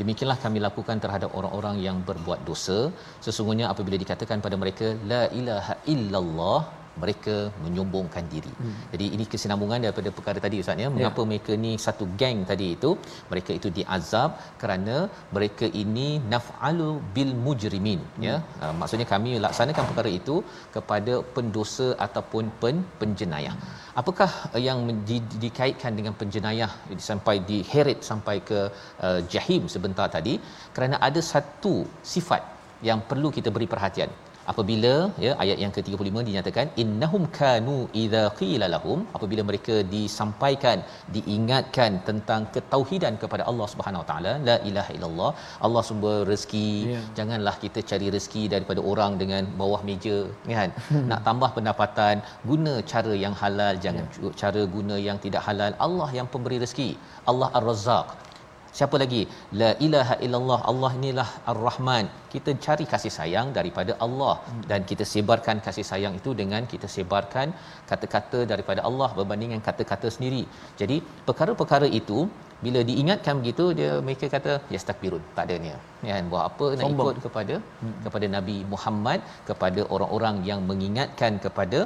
demikianlah 0.00 0.38
kami 0.44 0.58
lakukan 0.66 0.96
terhadap 1.04 1.30
orang-orang 1.38 1.76
yang 1.86 1.96
berbuat 2.08 2.40
dosa 2.48 2.78
sesungguhnya 3.26 3.66
apabila 3.72 3.96
dikatakan 4.02 4.38
pada 4.46 4.56
mereka 4.62 4.88
la 5.12 5.22
ilaha 5.40 5.74
illallah 5.94 6.58
mereka 7.02 7.34
menyombongkan 7.64 8.24
diri. 8.32 8.52
Hmm. 8.60 8.74
Jadi 8.92 9.06
ini 9.16 9.24
kesinambungan 9.32 9.84
daripada 9.86 10.10
perkara 10.18 10.38
tadi 10.46 10.62
ustaz 10.62 10.82
ya. 10.84 10.88
Mengapa 10.96 11.20
ya. 11.24 11.28
mereka 11.30 11.52
ni 11.64 11.72
satu 11.86 12.06
geng 12.20 12.38
tadi 12.50 12.66
itu 12.76 12.90
mereka 13.32 13.50
itu 13.58 13.70
diazab 13.78 14.30
kerana 14.62 14.96
mereka 15.36 15.68
ini 15.82 16.08
naf'alu 16.32 16.90
bil 17.16 17.32
mujrimin 17.46 18.00
hmm. 18.04 18.24
ya. 18.28 18.36
Uh, 18.64 18.74
maksudnya 18.80 19.08
kami 19.14 19.32
laksanakan 19.46 19.84
perkara 19.90 20.12
itu 20.20 20.36
kepada 20.76 21.16
pendosa 21.36 21.88
ataupun 22.06 22.46
pen 22.62 22.78
penjenayah. 23.02 23.56
Apakah 24.00 24.30
yang 24.68 24.78
di, 25.08 25.18
dikaitkan 25.44 25.92
dengan 25.98 26.14
penjenayah 26.20 26.70
sampai 27.10 27.36
diheret 27.50 28.00
sampai 28.10 28.36
ke 28.50 28.60
uh, 29.06 29.20
jahim 29.34 29.62
sebentar 29.74 30.06
tadi 30.16 30.34
kerana 30.76 30.96
ada 31.08 31.20
satu 31.32 31.74
sifat 32.14 32.42
yang 32.88 33.00
perlu 33.10 33.28
kita 33.36 33.48
beri 33.54 33.68
perhatian 33.72 34.10
apabila 34.52 34.92
ya 35.24 35.32
ayat 35.44 35.58
yang 35.62 35.72
ke-35 35.76 36.22
dinyatakan 36.28 36.66
innahum 36.82 37.24
kanu 37.38 37.76
idza 38.02 38.22
qila 38.40 38.66
lahum 38.74 38.98
apabila 39.16 39.42
mereka 39.50 39.76
disampaikan 39.94 40.78
diingatkan 41.16 42.00
tentang 42.08 42.44
ketauhidan 42.54 43.16
kepada 43.22 43.44
Allah 43.50 43.68
Subhanahu 43.72 44.02
Wa 44.04 44.08
taala 44.10 44.32
la 44.48 44.56
ilaha 44.70 44.90
illallah 44.96 45.30
Allah 45.66 45.82
sumber 45.90 46.16
rezeki. 46.32 46.70
Yeah. 46.92 47.04
janganlah 47.18 47.54
kita 47.64 47.80
cari 47.90 48.08
rezeki 48.16 48.44
daripada 48.54 48.80
orang 48.92 49.12
dengan 49.22 49.44
bawah 49.60 49.80
meja 49.90 50.18
kan? 50.60 50.70
Nak 51.10 51.20
tambah 51.28 51.50
pendapatan 51.58 52.16
guna 52.50 52.74
cara 52.94 53.14
yang 53.24 53.36
halal 53.42 53.76
jangan 53.84 54.06
yeah. 54.24 54.34
cara 54.42 54.64
guna 54.76 54.98
yang 55.08 55.20
tidak 55.26 55.44
halal. 55.48 55.72
Allah 55.86 56.10
yang 56.18 56.28
pemberi 56.34 56.58
rezeki. 56.64 56.90
Allah 57.30 57.48
ar-razzaq 57.60 58.29
Siapa 58.78 58.96
lagi? 59.02 59.22
La 59.60 59.70
ilaha 59.86 60.14
illallah. 60.24 60.58
Allah 60.70 60.90
inilah 60.98 61.28
Ar-Rahman. 61.52 62.06
Kita 62.34 62.50
cari 62.64 62.84
kasih 62.92 63.12
sayang 63.18 63.48
daripada 63.58 63.92
Allah 64.04 64.34
dan 64.70 64.80
kita 64.90 65.04
sebarkan 65.12 65.58
kasih 65.66 65.86
sayang 65.90 66.14
itu 66.20 66.32
dengan 66.40 66.62
kita 66.72 66.88
sebarkan 66.96 67.48
kata-kata 67.90 68.40
daripada 68.52 68.82
Allah 68.90 69.08
berbanding 69.18 69.64
kata-kata 69.70 70.10
sendiri. 70.16 70.42
Jadi 70.82 70.98
perkara-perkara 71.28 71.88
itu 72.00 72.20
bila 72.64 72.80
diingatkan 72.88 73.34
begitu 73.40 73.64
dia 73.78 73.92
mereka 74.06 74.26
kata 74.34 74.52
yastakbirun 74.74 75.22
tak 75.36 75.44
adanya 75.48 75.74
ya 76.06 76.12
kan 76.16 76.26
buat 76.32 76.44
apa 76.50 76.66
nak 76.78 76.92
ikut 76.94 77.16
kepada 77.26 77.54
hmm. 77.82 77.96
kepada 78.04 78.26
Nabi 78.36 78.56
Muhammad 78.72 79.20
kepada 79.48 79.80
orang-orang 79.94 80.36
yang 80.50 80.60
mengingatkan 80.70 81.40
kepada 81.44 81.80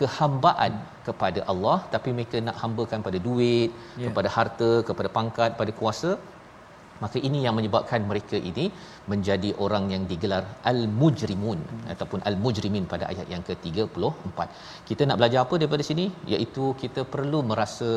kehambaan 0.00 0.72
kepada 1.06 1.40
Allah 1.52 1.78
tapi 1.94 2.10
mereka 2.16 2.36
nak 2.48 2.58
hambakan 2.62 3.00
pada 3.06 3.18
duit 3.28 3.70
yeah. 3.72 4.04
kepada 4.06 4.28
harta 4.36 4.70
kepada 4.88 5.08
pangkat 5.16 5.50
pada 5.60 5.72
kuasa 5.80 6.12
maka 7.04 7.18
ini 7.28 7.38
yang 7.44 7.54
menyebabkan 7.58 8.00
mereka 8.10 8.38
ini 8.50 8.64
menjadi 9.12 9.50
orang 9.64 9.84
yang 9.94 10.02
digelar 10.10 10.42
al-mujrimun 10.70 11.60
hmm. 11.68 11.86
ataupun 11.92 12.20
al-mujrimin 12.30 12.86
pada 12.92 13.04
ayat 13.12 13.26
yang 13.34 13.42
ke-34 13.48 14.38
kita 14.90 15.02
nak 15.08 15.18
belajar 15.20 15.40
apa 15.44 15.54
daripada 15.62 15.86
sini 15.90 16.06
iaitu 16.34 16.66
kita 16.82 17.02
perlu 17.14 17.40
merasa 17.52 17.90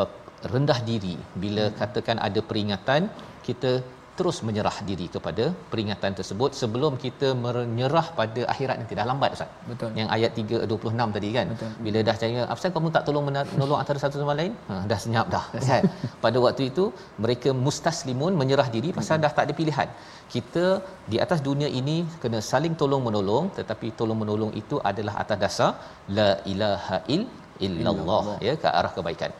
uh, 0.00 0.08
rendah 0.54 0.78
diri 0.90 1.16
bila 1.44 1.64
hmm. 1.68 1.76
katakan 1.80 2.18
ada 2.28 2.42
peringatan 2.50 3.02
kita 3.48 3.72
terus 4.20 4.38
menyerah 4.48 4.76
diri 4.88 5.06
kepada 5.14 5.44
peringatan 5.72 6.12
tersebut 6.18 6.50
sebelum 6.60 6.92
kita 7.04 7.28
menyerah 7.44 8.06
pada 8.18 8.42
akhirat 8.52 8.76
nanti 8.80 8.94
dah 8.98 9.06
lambat 9.10 9.36
ustaz. 9.36 9.50
Betul. 9.70 9.90
Yang 10.00 10.08
ayat 10.16 10.30
326 10.40 11.16
tadi 11.16 11.28
kan. 11.36 11.46
Betul. 11.52 11.70
Bila 11.86 11.98
dah 12.08 12.16
cakap 12.22 12.48
apa 12.54 12.70
kamu 12.76 12.88
tak 12.96 13.04
tolong 13.08 13.24
menolong 13.28 13.78
antara 13.82 13.98
satu 14.04 14.16
sama 14.22 14.34
lain? 14.40 14.52
Ha, 14.70 14.74
dah 14.90 14.98
senyap 15.04 15.26
dah 15.34 15.44
kan. 15.54 15.82
pada 16.24 16.38
waktu 16.46 16.62
itu 16.70 16.84
mereka 17.24 17.52
mustaslimun 17.66 18.34
menyerah 18.42 18.68
diri 18.76 18.90
pasal 18.98 19.18
dah 19.24 19.32
tak 19.38 19.44
ada 19.48 19.54
pilihan. 19.60 19.88
Kita 20.34 20.64
di 21.12 21.18
atas 21.24 21.40
dunia 21.48 21.68
ini 21.80 21.96
kena 22.22 22.40
saling 22.52 22.74
tolong 22.82 23.02
menolong 23.08 23.46
tetapi 23.58 23.88
tolong 24.00 24.18
menolong 24.22 24.52
itu 24.62 24.78
adalah 24.90 25.14
atas 25.22 25.38
dasar 25.44 25.70
la 26.18 26.30
ilaha 26.52 26.98
il 27.16 27.22
illallah 27.66 28.24
ya 28.46 28.54
ke 28.62 28.68
arah 28.80 28.92
kebaikan. 28.96 29.32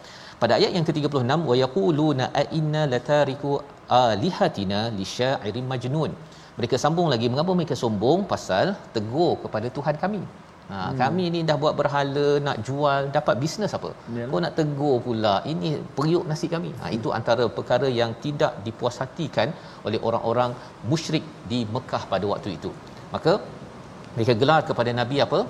Pada 0.42 0.52
ayat 0.58 0.72
yang 0.76 0.84
ke-36 0.88 1.40
wa 1.50 1.54
yaquluna 1.64 2.26
a 2.40 2.42
inna 2.58 2.82
latariku 2.92 3.50
alihatina 4.02 4.80
li 4.98 5.06
sya'irin 5.16 5.66
majnun. 5.72 6.12
Mereka 6.58 6.76
sambung 6.84 7.08
lagi 7.12 7.26
mengapa 7.32 7.52
mereka 7.58 7.74
sombong 7.82 8.20
pasal 8.32 8.66
tegur 8.94 9.32
kepada 9.44 9.68
Tuhan 9.76 9.96
kami. 10.04 10.22
Ha, 10.70 10.76
hmm. 10.78 10.96
kami 11.02 11.24
ni 11.34 11.40
dah 11.48 11.56
buat 11.62 11.74
berhala 11.78 12.26
nak 12.46 12.56
jual 12.66 13.10
dapat 13.16 13.34
bisnes 13.42 13.72
apa? 13.78 13.90
Yalah. 14.16 14.28
Kau 14.32 14.40
nak 14.44 14.54
tegur 14.58 14.96
pula. 15.06 15.34
Ini 15.52 15.70
periuk 15.96 16.24
nasi 16.30 16.46
kami. 16.54 16.70
Ha, 16.80 16.92
itu 16.96 17.08
antara 17.18 17.44
perkara 17.56 17.88
yang 18.00 18.12
tidak 18.24 18.52
dipuashatikan 18.66 19.50
oleh 19.86 20.00
orang-orang 20.08 20.52
musyrik 20.90 21.24
di 21.50 21.60
Mekah 21.74 22.02
pada 22.12 22.26
waktu 22.32 22.50
itu. 22.58 22.70
Maka 23.14 23.32
mereka 24.14 24.34
gelar 24.42 24.60
kepada 24.68 24.90
Nabi 25.00 25.18
apa? 25.26 25.40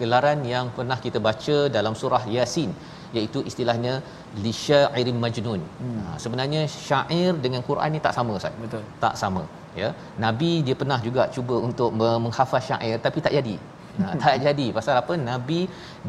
Gelaran 0.00 0.40
yang 0.54 0.66
pernah 0.76 0.98
kita 1.04 1.18
baca 1.28 1.56
dalam 1.76 1.94
surah 2.02 2.24
Yasin 2.36 2.72
iaitu 3.18 3.40
istilahnya 3.50 3.94
li 4.44 4.52
syairin 4.66 5.18
majnun. 5.24 5.62
Hmm. 5.82 5.98
Ha, 6.04 6.16
sebenarnya 6.24 6.62
syair 6.86 7.32
dengan 7.44 7.62
Quran 7.68 7.90
ni 7.96 8.00
tak 8.06 8.14
sama 8.18 8.38
Ustaz. 8.38 8.56
Betul. 8.64 8.84
Tak 9.04 9.14
sama 9.22 9.42
ya. 9.82 9.90
Nabi 10.24 10.52
dia 10.66 10.76
pernah 10.80 10.98
juga 11.08 11.24
cuba 11.36 11.58
untuk 11.68 11.92
menghafaz 12.00 12.64
syair 12.70 12.96
tapi 13.06 13.20
tak 13.26 13.34
jadi. 13.38 13.56
Ha, 14.00 14.04
tak 14.22 14.36
jadi 14.46 14.66
pasal 14.76 14.94
apa? 15.02 15.14
Nabi 15.30 15.60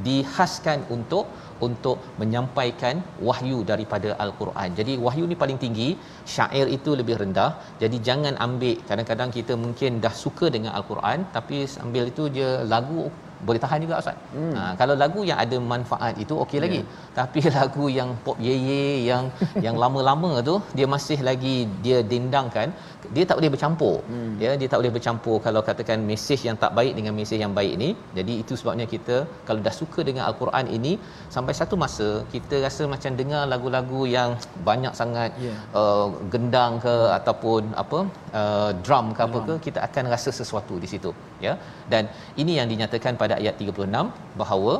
dihaskan 0.07 0.79
untuk 0.95 1.25
untuk 1.67 1.97
menyampaikan 2.21 2.95
wahyu 3.27 3.59
daripada 3.71 4.09
al-Quran. 4.23 4.69
Jadi 4.79 4.93
wahyu 5.05 5.23
ni 5.31 5.35
paling 5.43 5.59
tinggi, 5.63 5.89
syair 6.35 6.65
itu 6.77 6.91
lebih 6.99 7.15
rendah. 7.21 7.51
Jadi 7.81 7.99
jangan 8.07 8.35
ambil 8.45 8.79
kadang-kadang 8.89 9.29
kita 9.37 9.55
mungkin 9.65 10.01
dah 10.05 10.13
suka 10.23 10.47
dengan 10.55 10.71
al-Quran 10.79 11.19
tapi 11.35 11.59
ambil 11.85 12.05
itu 12.11 12.25
dia 12.37 12.49
lagu 12.73 13.03
boleh 13.47 13.59
tahan 13.63 13.79
juga 13.85 13.95
ustaz. 14.01 14.17
Hmm. 14.35 14.53
Ha, 14.57 14.61
kalau 14.81 14.95
lagu 15.03 15.21
yang 15.29 15.39
ada 15.43 15.57
manfaat 15.73 16.13
itu 16.23 16.33
okey 16.43 16.57
yeah. 16.57 16.65
lagi. 16.65 16.81
Tapi 17.19 17.39
lagu 17.59 17.85
yang 17.97 18.09
pop 18.25 18.37
ye 18.47 18.55
ye 18.69 18.83
yang 19.09 19.23
yang 19.65 19.75
lama-lama 19.83 20.31
tu 20.49 20.55
dia 20.77 20.87
masih 20.95 21.19
lagi 21.29 21.55
dia 21.85 21.99
dendangkan 22.13 22.69
dia 23.15 23.23
tak 23.29 23.37
boleh 23.39 23.51
bercampur. 23.55 23.95
Hmm. 24.11 24.33
Ya 24.43 24.51
dia 24.61 24.67
tak 24.71 24.79
boleh 24.81 24.93
bercampur 24.95 25.37
kalau 25.45 25.61
katakan 25.69 25.99
mesej 26.09 26.39
yang 26.47 26.57
tak 26.63 26.71
baik 26.77 26.93
dengan 26.97 27.13
mesej 27.19 27.39
yang 27.43 27.53
baik 27.59 27.73
ni. 27.83 27.89
Jadi 28.17 28.33
itu 28.43 28.53
sebabnya 28.59 28.87
kita 28.93 29.17
kalau 29.47 29.61
dah 29.67 29.75
suka 29.81 29.99
dengan 30.09 30.23
al-Quran 30.29 30.65
ini 30.77 30.93
sampai 31.35 31.53
satu 31.59 31.75
masa 31.83 32.07
kita 32.33 32.55
rasa 32.65 32.83
macam 32.93 33.11
dengar 33.21 33.43
lagu-lagu 33.53 34.01
yang 34.17 34.31
banyak 34.69 34.93
sangat 35.01 35.31
yeah. 35.47 35.59
uh, 35.79 36.07
gendang 36.33 36.73
ke 36.85 36.95
ataupun 37.19 37.61
apa 37.83 37.99
uh, 38.41 38.71
drum 38.85 39.05
ke 39.17 39.21
apa 39.27 39.39
ke 39.47 39.55
kita 39.67 39.79
akan 39.87 40.05
rasa 40.15 40.31
sesuatu 40.39 40.75
di 40.83 40.89
situ 40.93 41.11
ya. 41.47 41.53
Dan 41.91 42.03
ini 42.41 42.55
yang 42.59 42.67
dinyatakan 42.73 43.13
pada 43.23 43.32
ayat 43.41 43.55
36 43.61 44.39
bahawa 44.41 44.73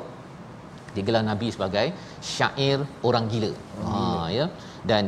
digelar 0.96 1.24
nabi 1.32 1.48
sebagai 1.56 1.88
syair 2.34 2.80
orang 3.10 3.28
gila. 3.34 3.52
Hmm. 3.54 3.92
Ha 3.92 4.26
ya. 4.38 4.46
Dan 4.90 5.04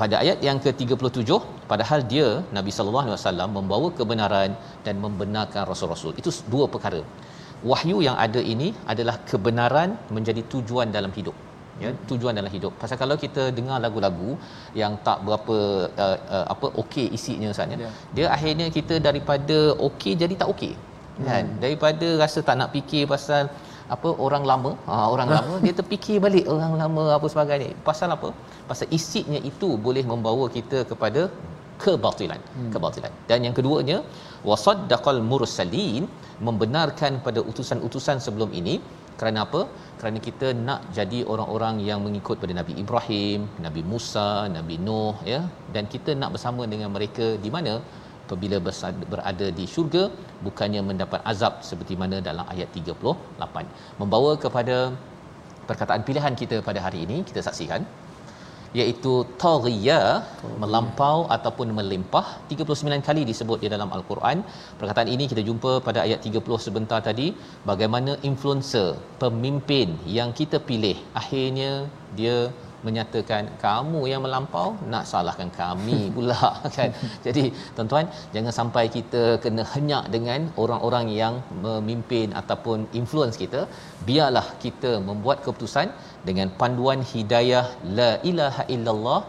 pada 0.00 0.14
ayat 0.22 0.38
yang 0.46 0.58
ke-37 0.64 1.30
padahal 1.70 2.00
dia 2.12 2.28
Nabi 2.56 2.70
sallallahu 2.76 3.04
alaihi 3.06 3.18
wasallam 3.18 3.50
membawa 3.58 3.88
kebenaran 3.98 4.50
dan 4.86 4.94
membenarkan 5.04 5.62
rasul-rasul. 5.70 6.12
Itu 6.20 6.30
dua 6.54 6.66
perkara. 6.74 7.02
Wahyu 7.70 7.98
yang 8.06 8.16
ada 8.24 8.40
ini 8.54 8.68
adalah 8.92 9.16
kebenaran 9.30 9.90
menjadi 10.16 10.42
tujuan 10.54 10.88
dalam 10.96 11.12
hidup. 11.18 11.36
Ya, 11.82 11.90
tujuan 12.10 12.34
dalam 12.38 12.50
hidup. 12.56 12.72
Pasal 12.80 12.96
kalau 13.02 13.16
kita 13.22 13.44
dengar 13.58 13.78
lagu-lagu 13.84 14.30
yang 14.80 14.92
tak 15.06 15.18
berapa 15.26 15.56
uh, 16.04 16.18
uh, 16.36 16.44
apa 16.54 16.66
okey 16.82 17.06
isinya 17.16 17.48
Ustaz 17.54 17.74
ya. 17.74 17.90
Dia 18.16 18.26
akhirnya 18.36 18.66
kita 18.76 18.96
daripada 19.06 19.58
okey 19.88 20.12
jadi 20.22 20.34
tak 20.42 20.50
okey. 20.54 20.74
Kan? 21.28 21.44
Hmm. 21.46 21.58
Daripada 21.62 22.06
rasa 22.22 22.38
tak 22.48 22.56
nak 22.60 22.70
fikir 22.74 23.06
pasal 23.14 23.46
apa 23.94 24.10
orang 24.26 24.44
lama 24.50 24.70
ha, 24.88 24.94
orang 25.14 25.28
lama 25.34 25.54
dia 25.64 25.72
terfikir 25.80 26.16
balik 26.26 26.46
orang 26.54 26.74
lama 26.82 27.04
apa 27.16 27.26
sebagainya. 27.32 27.70
Pasal 27.88 28.08
apa? 28.16 28.28
Pasal 28.70 28.88
isinya 28.98 29.40
itu 29.50 29.68
boleh 29.86 30.04
membawa 30.12 30.46
kita 30.56 30.80
kepada 30.90 31.22
kebatilan 31.84 32.40
hmm. 32.56 32.70
kebatilan. 32.74 33.12
Dan 33.30 33.38
yang 33.46 33.54
keduanya 33.58 33.98
wasaddaqal 34.50 35.20
mursalin 35.30 36.04
membenarkan 36.48 37.22
pada 37.26 37.42
utusan-utusan 37.50 38.18
sebelum 38.26 38.52
ini. 38.60 38.76
Kerana 39.18 39.46
apa? 39.46 39.60
Kerana 39.98 40.18
kita 40.26 40.46
nak 40.66 40.80
jadi 40.96 41.18
orang-orang 41.32 41.76
yang 41.88 42.02
mengikut 42.06 42.36
pada 42.42 42.54
Nabi 42.60 42.72
Ibrahim 42.82 43.46
Nabi 43.66 43.82
Musa 43.90 44.50
Nabi 44.56 44.76
Nuh 44.86 45.14
ya. 45.32 45.40
Dan 45.74 45.86
kita 45.92 46.10
nak 46.20 46.34
bersama 46.34 46.62
dengan 46.72 46.90
mereka 46.96 47.26
di 47.44 47.50
mana 47.56 47.74
apabila 48.24 48.56
berada 49.12 49.46
di 49.58 49.64
syurga 49.74 50.04
bukannya 50.46 50.82
mendapat 50.90 51.20
azab 51.32 51.54
seperti 51.68 51.96
mana 52.02 52.18
dalam 52.28 52.46
ayat 52.54 52.68
38 52.80 54.00
membawa 54.00 54.32
kepada 54.44 54.76
perkataan 55.68 56.02
pilihan 56.08 56.34
kita 56.40 56.56
pada 56.68 56.80
hari 56.86 57.00
ini 57.06 57.18
kita 57.28 57.42
saksikan 57.48 57.84
iaitu 58.80 59.12
taghiya 59.42 60.00
melampau 60.62 61.18
ataupun 61.36 61.68
melimpah. 61.78 62.26
39 62.50 63.08
kali 63.08 63.22
disebut 63.30 63.58
di 63.64 63.68
dalam 63.74 63.90
al-Quran. 63.96 64.38
Perkataan 64.80 65.08
ini 65.14 65.24
kita 65.32 65.42
jumpa 65.48 65.72
pada 65.86 66.00
ayat 66.06 66.20
30 66.28 66.66
sebentar 66.66 66.98
tadi 67.08 67.28
bagaimana 67.70 68.14
influencer 68.30 68.88
pemimpin 69.22 69.94
yang 70.18 70.32
kita 70.40 70.58
pilih 70.70 70.96
akhirnya 71.22 71.72
dia 72.18 72.36
menyatakan 72.86 73.44
kamu 73.64 74.00
yang 74.12 74.22
melampau 74.26 74.68
nak 74.92 75.04
salahkan 75.10 75.50
kami 75.60 76.00
pula 76.16 76.48
kan? 76.76 76.90
Jadi 77.26 77.44
tuan-tuan 77.76 78.06
jangan 78.34 78.54
sampai 78.58 78.84
kita 78.96 79.22
kena 79.44 79.64
henyak 79.74 80.04
dengan 80.14 80.40
orang-orang 80.64 81.08
yang 81.20 81.36
memimpin 81.64 82.30
ataupun 82.40 82.86
influence 83.00 83.38
kita. 83.42 83.62
Biarlah 84.10 84.46
kita 84.64 84.92
membuat 85.08 85.40
keputusan 85.46 85.88
dengan 86.28 86.50
panduan 86.60 87.00
hidayah 87.12 87.66
la 87.98 88.10
ilaha 88.32 88.64
illallah 88.76 89.20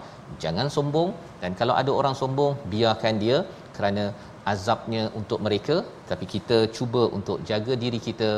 jangan 0.43 0.69
sombong. 0.77 1.11
Dan 1.41 1.53
kalau 1.59 1.75
ada 1.81 1.91
orang 1.99 2.15
sombong 2.21 2.53
biarkan 2.73 3.15
dia 3.23 3.39
kerana 3.77 4.05
azabnya 4.53 5.03
untuk 5.19 5.39
mereka. 5.45 5.75
Tapi 6.11 6.25
kita 6.35 6.57
cuba 6.77 7.03
untuk 7.17 7.37
jaga 7.49 7.73
diri 7.83 7.99
kita 8.07 8.29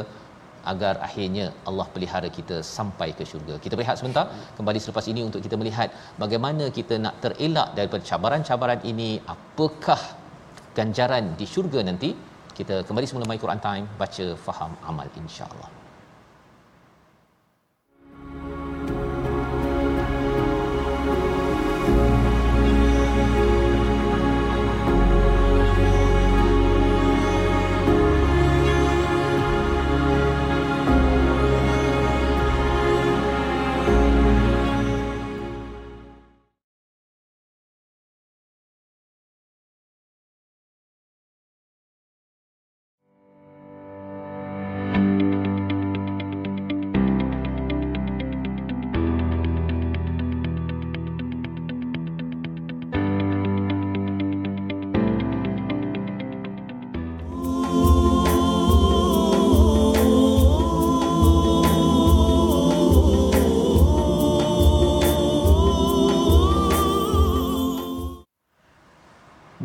agar 0.72 0.94
akhirnya 1.08 1.46
Allah 1.70 1.88
pelihara 1.96 2.30
kita 2.38 2.58
sampai 2.78 3.10
ke 3.18 3.24
syurga. 3.32 3.56
Kita 3.66 3.74
berehat 3.80 3.98
sebentar 4.02 4.26
kembali 4.58 4.80
selepas 4.84 5.08
ini 5.14 5.24
untuk 5.30 5.42
kita 5.46 5.56
melihat 5.62 5.90
bagaimana 6.24 6.68
kita 6.78 6.98
nak 7.06 7.18
terelak 7.24 7.70
daripada 7.78 8.04
cabaran-cabaran 8.10 8.82
ini, 8.92 9.10
apakah 9.36 10.02
ganjaran 10.78 11.34
di 11.40 11.48
syurga 11.56 11.82
nanti. 11.92 12.12
Kita 12.58 12.76
kembali 12.90 13.06
semula 13.10 13.30
My 13.30 13.38
Quran 13.44 13.62
Time 13.62 13.86
baca 14.02 14.26
faham 14.46 14.72
amal 14.90 15.08
insya-Allah. 15.22 15.77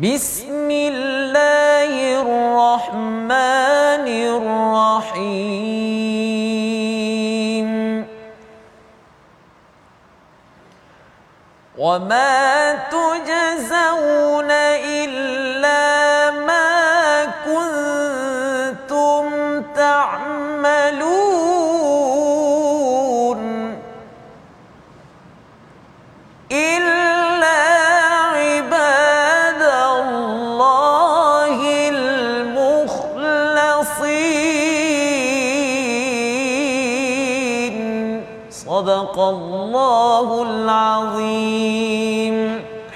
بسم 0.03 0.67
الله 0.71 1.91
الرحمن 2.21 4.07
الرحيم 5.07 5.63
وما 11.77 12.73
تجزون 12.91 14.51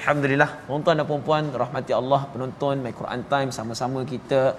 Alhamdulillah, 0.08 0.64
tuan-tuan 0.64 0.96
dan 0.96 1.04
puan-puan 1.04 1.44
rahmati 1.52 1.92
Allah 1.92 2.20
penonton 2.32 2.80
My 2.80 2.96
Quran 2.96 3.28
Time 3.28 3.50
sama-sama 3.52 4.08
kita 4.08 4.56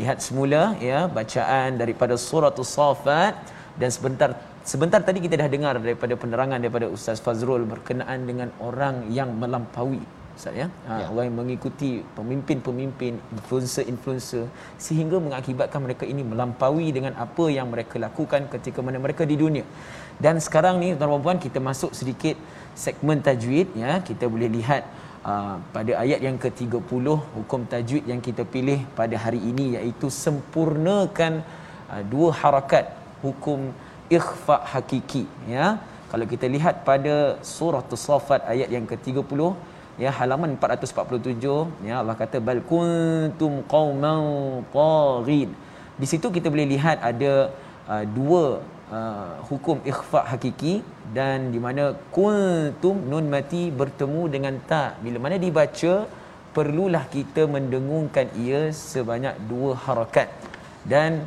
lihat 0.00 0.24
semula 0.24 0.72
ya 0.80 1.04
bacaan 1.04 1.76
daripada 1.76 2.16
surah 2.16 2.48
As-Saffat 2.48 3.34
dan 3.76 3.90
sebentar 3.92 4.30
sebentar 4.64 5.04
tadi 5.04 5.20
kita 5.20 5.36
dah 5.36 5.52
dengar 5.52 5.76
daripada 5.76 6.16
penerangan 6.16 6.64
daripada 6.64 6.88
Ustaz 6.88 7.20
Fazrul 7.20 7.68
berkenaan 7.68 8.24
dengan 8.24 8.48
orang 8.68 9.12
yang 9.12 9.36
melampaui 9.36 10.00
Ustaz 10.32 10.56
ya. 10.56 10.72
Ha, 10.88 10.92
Ya. 11.00 11.06
orang 11.12 11.24
yang 11.28 11.36
mengikuti 11.44 12.00
pemimpin-pemimpin, 12.16 13.20
influencer-influencer 13.36 14.48
sehingga 14.80 15.20
mengakibatkan 15.20 15.80
mereka 15.84 16.08
ini 16.08 16.24
melampaui 16.24 16.88
dengan 16.96 17.12
apa 17.20 17.52
yang 17.52 17.68
mereka 17.68 18.00
lakukan 18.00 18.48
ketika 18.48 18.80
mana 18.80 18.96
mereka 18.96 19.28
di 19.28 19.36
dunia. 19.36 19.64
Dan 20.16 20.40
sekarang 20.40 20.80
ni 20.80 20.96
tuan-tuan 20.96 21.20
dan 21.20 21.24
puan 21.24 21.36
kita 21.36 21.60
masuk 21.60 21.92
sedikit 21.92 22.36
segmen 22.84 23.18
tajwid 23.26 23.68
ya. 23.82 23.92
Kita 24.08 24.24
boleh 24.34 24.48
lihat 24.56 24.82
uh, 25.30 25.56
pada 25.74 25.92
ayat 26.04 26.20
yang 26.26 26.36
ke-30 26.44 27.06
hukum 27.36 27.60
tajwid 27.72 28.04
yang 28.12 28.20
kita 28.28 28.44
pilih 28.54 28.78
pada 29.00 29.16
hari 29.24 29.40
ini 29.50 29.66
iaitu 29.76 30.08
sempurnakan 30.24 31.42
uh, 31.92 32.02
dua 32.12 32.30
harakat 32.40 32.86
hukum 33.24 33.72
ikhfa 34.18 34.56
hakiki 34.72 35.24
ya. 35.56 35.66
Kalau 36.10 36.26
kita 36.32 36.46
lihat 36.56 36.86
pada 36.88 37.14
surah 37.42 37.82
As-Saffat 37.96 38.46
ayat 38.52 38.70
yang 38.76 38.86
ke-30 38.90 39.40
ya 40.02 40.10
halaman 40.18 40.50
447 40.60 41.88
ya 41.88 41.94
Allah 42.00 42.16
kata 42.22 42.38
bal 42.48 42.60
kuntum 42.70 43.52
qauman 43.74 44.22
taghin. 44.76 45.50
Di 46.00 46.06
situ 46.10 46.28
kita 46.36 46.52
boleh 46.52 46.68
lihat 46.74 47.00
ada 47.10 47.32
uh, 47.92 48.04
dua 48.18 48.44
uh, 48.90 49.40
hukum 49.48 49.78
ikhfa 49.90 50.20
hakiki 50.30 50.74
dan 51.16 51.50
di 51.54 51.58
mana 51.66 51.94
kuntum 52.16 52.96
nun 53.10 53.26
mati 53.34 53.62
bertemu 53.80 54.22
dengan 54.34 54.54
ta 54.70 54.84
bila 55.04 55.18
mana 55.24 55.36
dibaca 55.46 55.94
perlulah 56.56 57.04
kita 57.14 57.44
mendengungkan 57.54 58.26
ia 58.44 58.60
sebanyak 58.72 59.34
dua 59.50 59.72
harakat. 59.84 60.28
Dan 60.92 61.26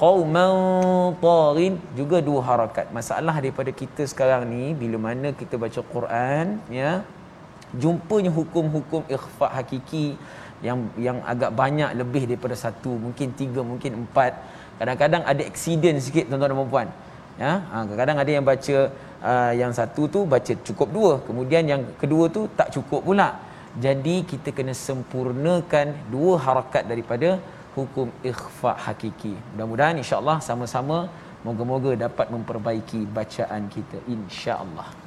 qauman 0.00 0.54
taghin 1.22 1.74
juga 1.98 2.18
dua 2.28 2.40
harakat. 2.48 2.86
Masalah 2.98 3.36
daripada 3.42 3.70
kita 3.70 4.02
sekarang 4.12 4.42
ni 4.50 4.64
bila 4.82 4.98
mana 5.06 5.30
kita 5.40 5.54
baca 5.64 5.80
Quran 5.94 6.58
ya 6.80 7.02
jumpanya 7.82 8.30
hukum-hukum 8.38 9.02
ikhfa 9.16 9.46
hakiki 9.56 10.06
yang 10.66 10.78
yang 11.06 11.18
agak 11.32 11.50
banyak 11.60 11.90
lebih 12.00 12.22
daripada 12.30 12.56
satu 12.64 12.92
mungkin 13.04 13.34
tiga 13.40 13.60
mungkin 13.70 13.92
empat 14.02 14.32
kadang-kadang 14.80 15.22
ada 15.32 15.42
accident 15.50 15.96
sikit 16.06 16.24
tuan-tuan 16.28 16.52
dan 16.52 16.68
puan 16.74 16.88
ya 17.36 17.52
ha, 17.70 17.76
kadang-kadang 17.84 18.18
ada 18.22 18.30
yang 18.36 18.44
baca 18.50 18.76
uh, 19.30 19.52
yang 19.60 19.72
satu 19.78 20.02
tu 20.14 20.20
baca 20.34 20.52
cukup 20.68 20.88
dua 20.96 21.12
kemudian 21.28 21.64
yang 21.72 21.82
kedua 22.00 22.24
tu 22.36 22.44
tak 22.58 22.70
cukup 22.76 23.02
pula. 23.08 23.30
Jadi 23.76 24.24
kita 24.24 24.56
kena 24.56 24.72
sempurnakan 24.72 25.92
dua 26.08 26.40
harakat 26.40 26.88
daripada 26.88 27.36
hukum 27.76 28.08
ikhfa 28.24 28.72
hakiki. 28.72 29.36
Mudah-mudahan 29.52 30.00
insya-Allah 30.00 30.40
sama-sama 30.40 31.12
moga-moga 31.44 31.92
dapat 31.92 32.32
memperbaiki 32.32 33.04
bacaan 33.18 33.68
kita 33.68 34.00
insya-Allah 34.08 35.05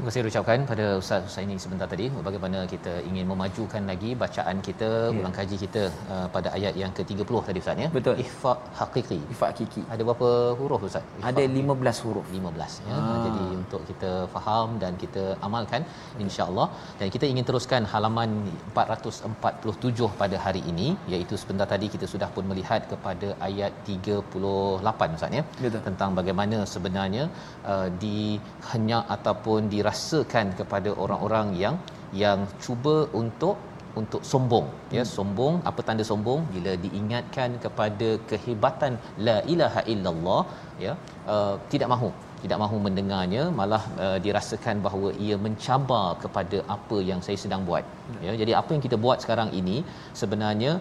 Terima 0.00 0.12
kasih 0.12 0.28
ucapkan 0.32 0.60
pada 0.68 0.84
Ustaz 1.00 1.24
Husaini 1.28 1.56
sebentar 1.62 1.86
tadi 1.92 2.04
bagaimana 2.26 2.58
kita 2.72 2.92
ingin 3.08 3.24
memajukan 3.30 3.82
lagi 3.90 4.10
bacaan 4.22 4.56
kita, 4.68 4.88
Ya. 5.12 5.16
ulang 5.18 5.34
kaji 5.38 5.56
kita 5.64 5.82
uh, 6.14 6.26
pada 6.34 6.48
ayat 6.58 6.74
yang 6.82 6.92
ke-30 6.98 7.40
tadi 7.48 7.58
Ustaz 7.62 7.82
ya. 7.84 7.88
Betul. 7.96 8.14
Ihfa 8.24 8.52
haqiqi. 8.78 9.18
ikhfa 9.32 9.46
hakiki 9.50 9.82
Ada 9.94 10.02
berapa 10.08 10.28
huruf 10.60 10.86
Ustaz? 10.88 11.04
Ihfa 11.18 11.26
ada 11.30 11.42
haqiqi. 11.44 11.64
15 11.74 12.00
huruf 12.04 12.26
15 12.36 12.78
ya. 12.88 12.96
Ah. 13.00 13.18
Jadi 13.26 13.44
untuk 13.58 13.82
kita 13.90 14.12
faham 14.36 14.68
dan 14.84 14.96
kita 15.02 15.24
amalkan 15.48 15.84
insya-Allah 16.24 16.66
dan 17.02 17.12
kita 17.16 17.28
ingin 17.32 17.44
teruskan 17.50 17.84
halaman 17.92 18.30
447 18.72 20.10
pada 20.22 20.38
hari 20.46 20.64
ini 20.72 20.88
iaitu 21.12 21.36
sebentar 21.44 21.68
tadi 21.74 21.92
kita 21.96 22.08
sudah 22.14 22.30
pun 22.38 22.48
melihat 22.52 22.88
kepada 22.94 23.30
ayat 23.50 23.84
38 23.98 25.20
Ustaz 25.20 25.38
ya. 25.40 25.44
Betul. 25.60 25.78
Tentang 25.90 26.16
bagaimana 26.22 26.64
sebenarnya 26.74 27.26
uh, 27.74 27.88
dihenyak 28.06 29.04
ataupun 29.18 29.68
dirasakan 29.90 30.46
kepada 30.60 30.90
orang-orang 31.02 31.48
yang 31.62 31.76
yang 32.22 32.40
cuba 32.64 32.96
untuk 33.20 33.56
untuk 34.00 34.22
sombong. 34.30 34.66
Ya 34.96 35.02
sombong 35.16 35.54
apa 35.68 35.80
tanda 35.86 36.04
sombong? 36.10 36.40
Bila 36.54 36.72
diingatkan 36.84 37.50
kepada 37.64 38.08
kehebatan 38.30 38.92
la 39.26 39.36
ilaha 39.54 39.82
illallah 39.92 40.42
ya 40.84 40.92
uh, 41.34 41.54
tidak 41.72 41.88
mahu 41.94 42.10
tidak 42.42 42.58
mahu 42.62 42.76
mendengarnya 42.86 43.42
malah 43.58 43.82
uh, 44.04 44.18
dirasakan 44.24 44.76
bahawa 44.86 45.08
ia 45.24 45.36
mencabar 45.46 46.06
kepada 46.22 46.58
apa 46.76 46.98
yang 47.10 47.20
saya 47.26 47.38
sedang 47.44 47.64
buat. 47.68 47.84
Ya 48.26 48.34
jadi 48.42 48.54
apa 48.60 48.70
yang 48.74 48.84
kita 48.86 48.98
buat 49.04 49.18
sekarang 49.24 49.50
ini 49.60 49.76
sebenarnya 50.20 50.72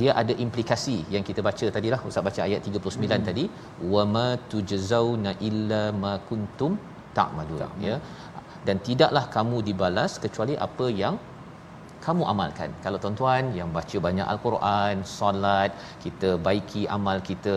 dia 0.00 0.12
ada 0.20 0.34
implikasi 0.44 0.96
yang 1.14 1.24
kita 1.28 1.40
baca 1.48 1.66
tadilah 1.76 2.00
ustaz 2.08 2.26
baca 2.28 2.40
ayat 2.48 2.60
39 2.68 3.06
hmm. 3.06 3.26
tadi. 3.30 3.44
Wama 3.94 4.28
tujzauna 4.52 5.32
illa 5.50 5.82
ma 6.04 6.14
kuntum 6.28 6.74
ta'malun. 7.18 7.62
Ya 7.88 7.96
dan 8.66 8.76
tidaklah 8.88 9.24
kamu 9.36 9.58
dibalas 9.68 10.12
kecuali 10.24 10.54
apa 10.66 10.86
yang 11.02 11.16
kamu 12.06 12.22
amalkan. 12.32 12.70
Kalau 12.84 12.98
tuan-tuan 13.02 13.44
yang 13.58 13.68
baca 13.76 13.96
banyak 14.06 14.26
al-Quran, 14.32 14.94
solat, 15.18 15.70
kita 16.04 16.30
baiki 16.46 16.82
amal 16.96 17.18
kita, 17.30 17.56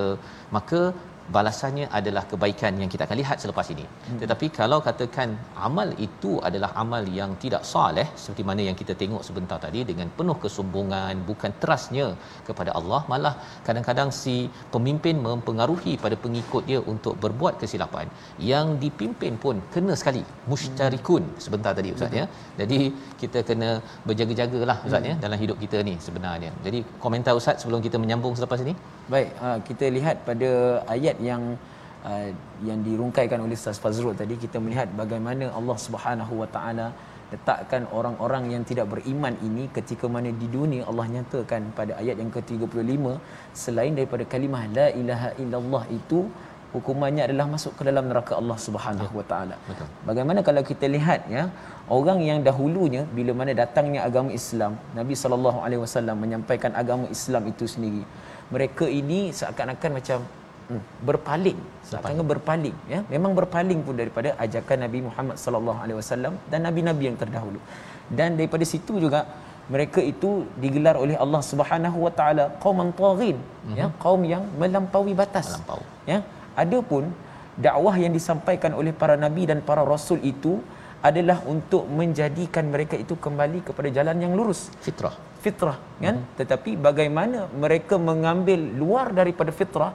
maka 0.56 0.82
balasannya 1.36 1.86
adalah 2.00 2.24
kebaikan 2.32 2.74
yang 2.82 2.90
kita 2.94 3.04
akan 3.08 3.18
lihat 3.22 3.38
selepas 3.44 3.68
ini. 3.74 3.86
Hmm. 3.86 4.20
Tetapi 4.22 4.48
kalau 4.60 4.80
katakan 4.88 5.30
amal 5.68 5.90
itu 6.08 6.32
adalah 6.48 6.70
amal 6.84 7.04
yang 7.20 7.32
tidak 7.44 7.64
soleh 7.72 8.08
seperti 8.22 8.44
mana 8.50 8.62
yang 8.68 8.78
kita 8.82 8.94
tengok 9.02 9.24
sebentar 9.28 9.58
tadi 9.66 9.82
dengan 9.90 10.08
penuh 10.18 10.38
kesombongan, 10.44 11.24
bukan 11.30 11.54
trustnya 11.62 12.08
kepada 12.48 12.74
Allah, 12.80 13.02
malah 13.12 13.34
kadang-kadang 13.68 14.12
si 14.22 14.36
pemimpin 14.76 15.18
mempengaruhi 15.28 15.96
pada 16.06 16.18
pengikut 16.26 16.64
dia 16.70 16.82
untuk 16.94 17.16
berbuat 17.26 17.56
kesilapan. 17.64 18.08
Yang 18.52 18.68
dipimpin 18.86 19.36
pun 19.44 19.56
kena 19.76 19.96
sekali 20.02 20.24
musytarikun 20.52 21.24
hmm. 21.30 21.40
sebentar 21.46 21.74
tadi 21.80 21.92
ustaz 21.98 22.20
ya. 22.22 22.26
Jadi 22.62 22.80
kita 23.22 23.40
kena 23.50 23.70
berjaga-jagalah 24.08 24.78
ustaz 24.88 25.10
ya 25.12 25.16
hmm. 25.16 25.24
dalam 25.26 25.38
hidup 25.44 25.58
kita 25.66 25.78
ni 25.90 25.96
sebenarnya. 26.08 26.52
Jadi 26.68 26.82
komentar 27.06 27.34
ustaz 27.42 27.58
sebelum 27.64 27.82
kita 27.88 27.98
menyambung 28.04 28.34
selepas 28.40 28.62
ini. 28.66 28.76
Baik, 29.14 29.30
ha, 29.42 29.48
kita 29.68 29.86
lihat 29.98 30.18
pada 30.28 30.50
ayat 30.96 31.18
yang 31.30 31.44
uh, 32.10 32.30
yang 32.68 32.80
dirungkaikan 32.88 33.40
oleh 33.46 33.56
Ustaz 33.60 33.80
Fazrul 33.84 34.18
tadi 34.22 34.36
kita 34.44 34.58
melihat 34.66 34.90
bagaimana 35.02 35.48
Allah 35.60 35.78
Subhanahu 35.86 36.34
Wa 36.42 36.50
Taala 36.56 36.88
letakkan 37.34 37.84
orang-orang 37.98 38.44
yang 38.54 38.64
tidak 38.70 38.90
beriman 38.94 39.34
ini 39.48 39.64
ketika 39.78 40.06
mana 40.10 40.30
di 40.42 40.48
dunia 40.50 40.82
Allah 40.90 41.06
nyatakan 41.16 41.62
pada 41.80 41.94
ayat 42.02 42.18
yang 42.22 42.32
ke-35 42.36 43.06
selain 43.64 43.94
daripada 43.94 44.26
kalimah 44.34 44.64
la 44.78 44.88
ilaha 45.02 45.30
illallah 45.42 45.84
itu 45.94 46.26
hukumannya 46.74 47.24
adalah 47.28 47.46
masuk 47.54 47.74
ke 47.78 47.84
dalam 47.90 48.06
neraka 48.10 48.34
Allah 48.40 48.58
Subhanahu 48.66 49.14
Wa 49.20 49.26
Taala. 49.30 49.56
Bagaimana 50.10 50.40
kalau 50.48 50.62
kita 50.72 50.86
lihat 50.96 51.26
ya 51.36 51.44
orang 51.98 52.20
yang 52.30 52.40
dahulunya 52.48 53.04
bila 53.18 53.34
mana 53.40 53.54
datangnya 53.62 54.02
agama 54.10 54.30
Islam 54.40 54.74
Nabi 55.00 55.14
sallallahu 55.22 55.62
alaihi 55.66 55.82
wasallam 55.86 56.18
menyampaikan 56.24 56.74
agama 56.82 57.06
Islam 57.18 57.46
itu 57.54 57.66
sendiri 57.74 58.04
mereka 58.54 58.86
ini 59.00 59.20
seakan-akan 59.40 59.92
macam 59.98 60.20
hmm, 60.70 60.82
berpaling. 61.10 61.60
Seakan 61.90 62.24
berpaling 62.32 62.78
ya. 62.94 63.00
Memang 63.14 63.34
berpaling 63.40 63.80
pun 63.86 63.96
daripada 64.02 64.30
ajakan 64.46 64.78
Nabi 64.86 65.00
Muhammad 65.08 65.38
sallallahu 65.44 65.80
alaihi 65.84 65.98
wasallam 66.02 66.34
dan 66.52 66.60
nabi-nabi 66.68 67.04
yang 67.10 67.18
terdahulu. 67.24 67.60
Dan 68.20 68.38
daripada 68.40 68.66
situ 68.74 68.94
juga 69.06 69.26
mereka 69.74 70.02
itu 70.12 70.30
digelar 70.64 70.96
oleh 71.04 71.16
Allah 71.24 71.42
Subhanahu 71.52 71.98
wa 72.06 72.12
taala 72.20 72.46
qauman 72.64 72.90
taghin 73.00 73.38
mm-hmm. 73.38 73.78
ya 73.80 73.88
kaum 74.04 74.22
yang 74.34 74.44
melampaui 74.62 75.14
batas. 75.22 75.48
Melampau. 75.54 75.82
ya. 76.10 76.20
Adapun 76.64 77.14
dakwah 77.66 77.96
yang 78.04 78.14
disampaikan 78.18 78.74
oleh 78.80 78.92
para 79.02 79.16
nabi 79.26 79.46
dan 79.50 79.62
para 79.70 79.86
rasul 79.94 80.20
itu 80.34 80.54
adalah 81.10 81.38
untuk 81.54 81.84
menjadikan 82.00 82.68
mereka 82.74 82.96
itu 83.04 83.16
kembali 83.26 83.60
kepada 83.68 83.88
jalan 83.98 84.18
yang 84.20 84.34
lurus. 84.40 84.62
Fitrah. 84.86 85.16
Fitrah 85.44 85.78
kan? 86.04 86.16
Mm-hmm. 86.18 86.36
tetapi 86.40 86.72
bagaimana 86.88 87.40
mereka 87.64 87.96
mengambil 88.10 88.60
luar 88.82 89.08
daripada 89.20 89.54
fitrah 89.60 89.94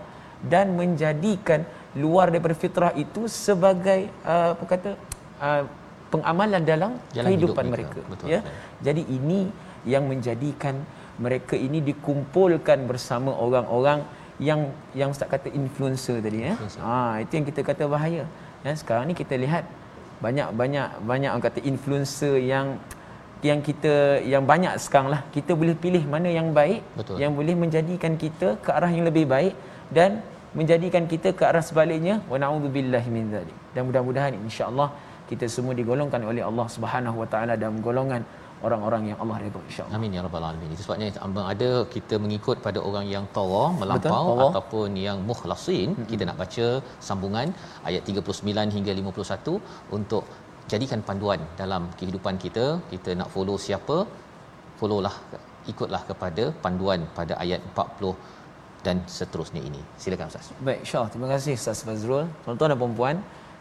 dan 0.52 0.76
menjadikan 0.76 1.64
luar 1.94 2.28
daripada 2.32 2.56
fitrah 2.58 2.92
itu 2.98 3.30
sebagai 3.30 4.10
uh, 4.26 4.52
apa 4.54 4.64
kata 4.66 4.90
uh, 5.38 5.62
pengamalan 6.10 6.62
dalam 6.62 6.92
Jalan 7.14 7.26
kehidupan 7.30 7.64
hidup 7.64 7.74
mereka 7.74 8.00
Betul. 8.10 8.26
ya. 8.30 8.40
jadi 8.82 9.02
ini 9.02 9.50
yang 9.86 10.04
menjadikan 10.10 10.74
mereka 11.18 11.54
ini 11.54 11.78
dikumpulkan 11.78 12.90
bersama 12.90 13.30
orang-orang 13.30 14.02
yang 14.42 14.74
yang 14.98 15.14
ustaz 15.14 15.30
kata 15.30 15.46
influencer 15.54 16.18
tadi 16.18 16.42
ya. 16.42 16.58
Ha 16.82 17.22
itu 17.22 17.32
yang 17.38 17.46
kita 17.46 17.60
kata 17.62 17.86
bahaya. 17.86 18.26
Ya 18.66 18.72
sekarang 18.74 19.06
ni 19.06 19.14
kita 19.14 19.38
lihat 19.38 19.62
banyak 20.18 20.50
banyak 20.58 20.88
banyak 21.06 21.30
orang 21.30 21.44
kata 21.46 21.60
influencer 21.62 22.34
yang 22.42 22.82
yang 23.46 23.62
kita 23.62 24.24
yang 24.26 24.42
banyak 24.42 24.74
sekarang 24.82 25.14
lah. 25.14 25.20
Kita 25.30 25.54
boleh 25.54 25.78
pilih 25.78 26.02
mana 26.10 26.26
yang 26.26 26.50
baik 26.50 26.82
Betul. 26.98 27.22
yang 27.22 27.38
boleh 27.38 27.54
menjadikan 27.54 28.18
kita 28.18 28.58
ke 28.58 28.70
arah 28.74 28.90
yang 28.90 29.06
lebih 29.06 29.30
baik 29.30 29.54
dan 29.94 30.18
menjadikan 30.58 31.04
kita 31.12 31.28
ke 31.38 31.42
arah 31.50 31.64
sebaliknya 31.70 32.14
wa 32.32 32.38
naudzubillahi 32.44 33.10
min 33.16 33.24
zalik 33.34 33.58
dan 33.74 33.82
mudah-mudahan 33.88 34.34
insya-Allah 34.46 34.88
kita 35.30 35.46
semua 35.54 35.74
digolongkan 35.80 36.22
oleh 36.30 36.42
Allah 36.48 36.66
Subhanahu 36.76 37.16
wa 37.22 37.28
taala 37.32 37.54
dalam 37.62 37.76
golongan 37.86 38.22
orang-orang 38.66 39.02
yang 39.10 39.18
Allah 39.22 39.36
redha 39.44 39.60
insya-Allah. 39.68 39.96
Amin 39.98 40.16
ya 40.16 40.20
rabbal 40.26 40.44
alamin. 40.48 40.70
Itu 40.74 40.82
sebabnya 40.84 41.08
ada 41.54 41.70
kita 41.94 42.14
mengikut 42.24 42.56
pada 42.66 42.78
orang 42.88 43.06
yang 43.14 43.24
tawa 43.38 43.62
melampau 43.80 44.26
Betul, 44.28 44.44
ataupun 44.48 44.90
yang 45.06 45.18
mukhlasin, 45.30 45.88
hmm. 45.96 46.06
kita 46.10 46.22
nak 46.28 46.38
baca 46.42 46.66
sambungan 47.08 47.48
ayat 47.88 48.02
39 48.12 48.76
hingga 48.76 48.92
51 49.00 49.96
untuk 49.98 50.24
jadikan 50.72 51.02
panduan 51.08 51.40
dalam 51.62 51.82
kehidupan 51.98 52.36
kita. 52.44 52.66
Kita 52.92 53.12
nak 53.20 53.30
follow 53.34 53.58
siapa? 53.66 53.98
Followlah 54.80 55.14
ikutlah 55.72 56.02
kepada 56.10 56.44
panduan 56.64 57.02
pada 57.18 57.34
ayat 57.44 57.60
40 57.72 58.14
dan 58.86 58.96
seterusnya 59.16 59.62
ini. 59.68 59.80
Silakan 60.02 60.28
Ustaz. 60.32 60.52
Baik, 60.66 60.80
insya 60.84 61.00
Terima 61.12 61.28
kasih 61.32 61.52
Ustaz 61.60 61.80
Fazrul. 61.88 62.26
Tuan-tuan 62.44 62.70
dan 62.72 62.78
puan-puan, 62.82 63.16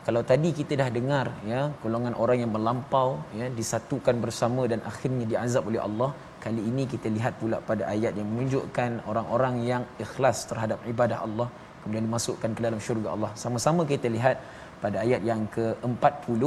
kalau 0.07 0.21
tadi 0.31 0.49
kita 0.59 0.73
dah 0.81 0.89
dengar 0.97 1.25
ya 1.51 1.61
golongan 1.83 2.13
orang 2.23 2.37
yang 2.43 2.51
melampau 2.55 3.09
ya 3.39 3.47
disatukan 3.59 4.15
bersama 4.23 4.61
dan 4.71 4.79
akhirnya 4.91 5.25
diazab 5.31 5.63
oleh 5.71 5.81
Allah, 5.87 6.09
kali 6.45 6.61
ini 6.71 6.83
kita 6.93 7.07
lihat 7.17 7.33
pula 7.41 7.57
pada 7.69 7.83
ayat 7.93 8.13
yang 8.19 8.27
menunjukkan 8.33 8.91
orang-orang 9.11 9.55
yang 9.71 9.83
ikhlas 10.05 10.39
terhadap 10.49 10.79
ibadah 10.93 11.19
Allah 11.27 11.47
kemudian 11.83 12.05
dimasukkan 12.07 12.49
ke 12.57 12.61
dalam 12.67 12.79
syurga 12.85 13.09
Allah. 13.15 13.31
Sama-sama 13.43 13.81
kita 13.93 14.07
lihat 14.17 14.39
pada 14.83 14.97
ayat 15.05 15.21
yang 15.31 15.43
ke-40 15.55 16.41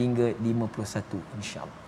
hingga 0.00 0.26
51 0.50 1.38
insya-Allah. 1.38 1.80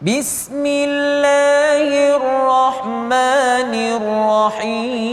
بسم 0.00 0.64
الله 0.66 2.16
الرحمن 2.16 3.74
الرحيم. 4.00 5.04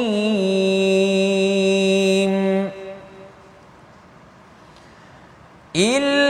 إلا 5.76 6.27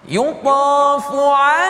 يطاف 0.09 1.15
عليهم 1.15 1.69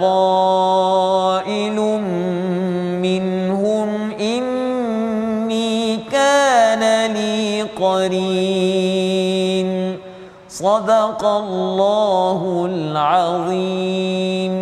قائل 0.00 1.78
منهم 3.02 4.10
إني 4.20 5.96
كان 5.96 7.12
لي 7.12 7.62
قرين. 7.62 9.14
صدق 10.48 11.24
الله 11.24 12.66
العظيم. 12.70 14.54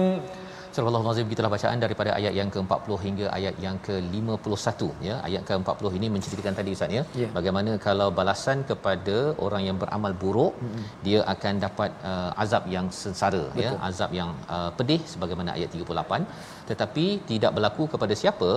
Surah 0.77 0.91
Al-Azim 0.99 1.27
gitulah 1.33 1.51
bacaan 1.55 1.79
daripada 1.85 2.11
ayat 2.19 2.33
yang 2.39 2.51
ke-40 2.55 2.91
hingga 3.07 3.27
ayat 3.39 3.55
yang 3.65 3.77
ke-51 3.87 4.81
ya. 5.09 5.15
Ayat 5.29 5.43
ke-40 5.49 5.91
ini 5.99 6.07
menceritakan 6.15 6.55
tadi 6.59 6.71
Ustaz 6.77 6.97
ya. 6.99 7.03
Yeah. 7.23 7.31
Bagaimana 7.37 7.73
kalau 7.87 8.09
balasan 8.21 8.59
kepada 8.71 9.17
orang 9.47 9.63
yang 9.69 9.77
beramal 9.83 10.15
buruk 10.23 10.55
mm-hmm. 10.63 10.85
dia 11.07 11.21
akan 11.35 11.55
dapat 11.67 11.91
uh, 12.11 12.43
azab 12.45 12.65
yang 12.77 12.89
sengsara 13.01 13.45
ya, 13.65 13.73
azab 13.89 14.11
yang 14.21 14.33
uh, 14.57 14.71
pedih 14.79 15.01
sebagaimana 15.13 15.53
ayat 15.59 15.77
38 15.85 16.62
tetapi 16.73 17.07
tidak 17.31 17.53
berlaku 17.57 17.85
kepada 17.95 18.17
siapa 18.23 18.51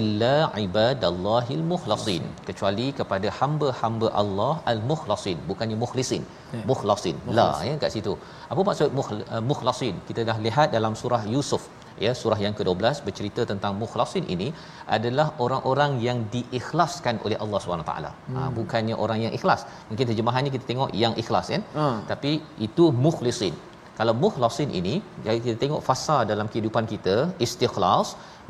illa 0.00 0.36
ibadallahil 0.64 1.62
mukhlasin 1.72 2.24
kecuali 2.48 2.86
kepada 3.00 3.30
hamba-hamba 3.40 4.08
Allah 4.22 4.54
al-mukhlasin 4.72 5.38
bukannya 5.50 5.78
mukhlisin 5.84 6.24
yeah. 6.30 6.64
mukhlasin 6.72 7.18
la 7.38 7.48
ya 7.68 7.76
kat 7.84 7.92
situ 7.96 8.14
apa 8.54 8.62
maksud 8.70 8.88
uh, 9.02 9.44
mukhlasin 9.52 9.96
kita 10.10 10.24
dah 10.30 10.38
lihat 10.48 10.68
dalam 10.78 10.94
surah 11.02 11.22
Yusuf 11.34 11.64
ya 12.04 12.12
surah 12.20 12.38
yang 12.44 12.54
ke-12 12.58 13.02
bercerita 13.06 13.42
tentang 13.50 13.72
mukhlasin 13.82 14.24
ini 14.34 14.48
adalah 14.96 15.26
orang-orang 15.44 15.92
yang 16.06 16.18
diikhlaskan 16.34 17.18
oleh 17.26 17.38
Allah 17.44 17.60
Subhanahu 17.64 17.88
taala. 17.90 18.10
Ha, 18.34 18.40
hmm. 18.40 18.50
bukannya 18.58 18.96
orang 19.04 19.20
yang 19.24 19.34
ikhlas. 19.38 19.60
Mungkin 19.90 20.06
terjemahannya 20.10 20.52
kita 20.56 20.66
tengok 20.70 20.90
yang 21.02 21.14
ikhlas 21.22 21.48
kan. 21.54 21.64
Hmm. 21.78 21.98
Tapi 22.12 22.32
itu 22.66 22.86
mukhlisin. 23.06 23.54
Kalau 24.02 24.14
mukhlasin 24.22 24.70
ini 24.78 24.94
jadi 25.24 25.38
kita 25.46 25.56
tengok 25.62 25.82
fasa 25.88 26.18
dalam 26.30 26.46
kehidupan 26.52 26.84
kita 26.92 27.16
istikhlas 27.46 28.08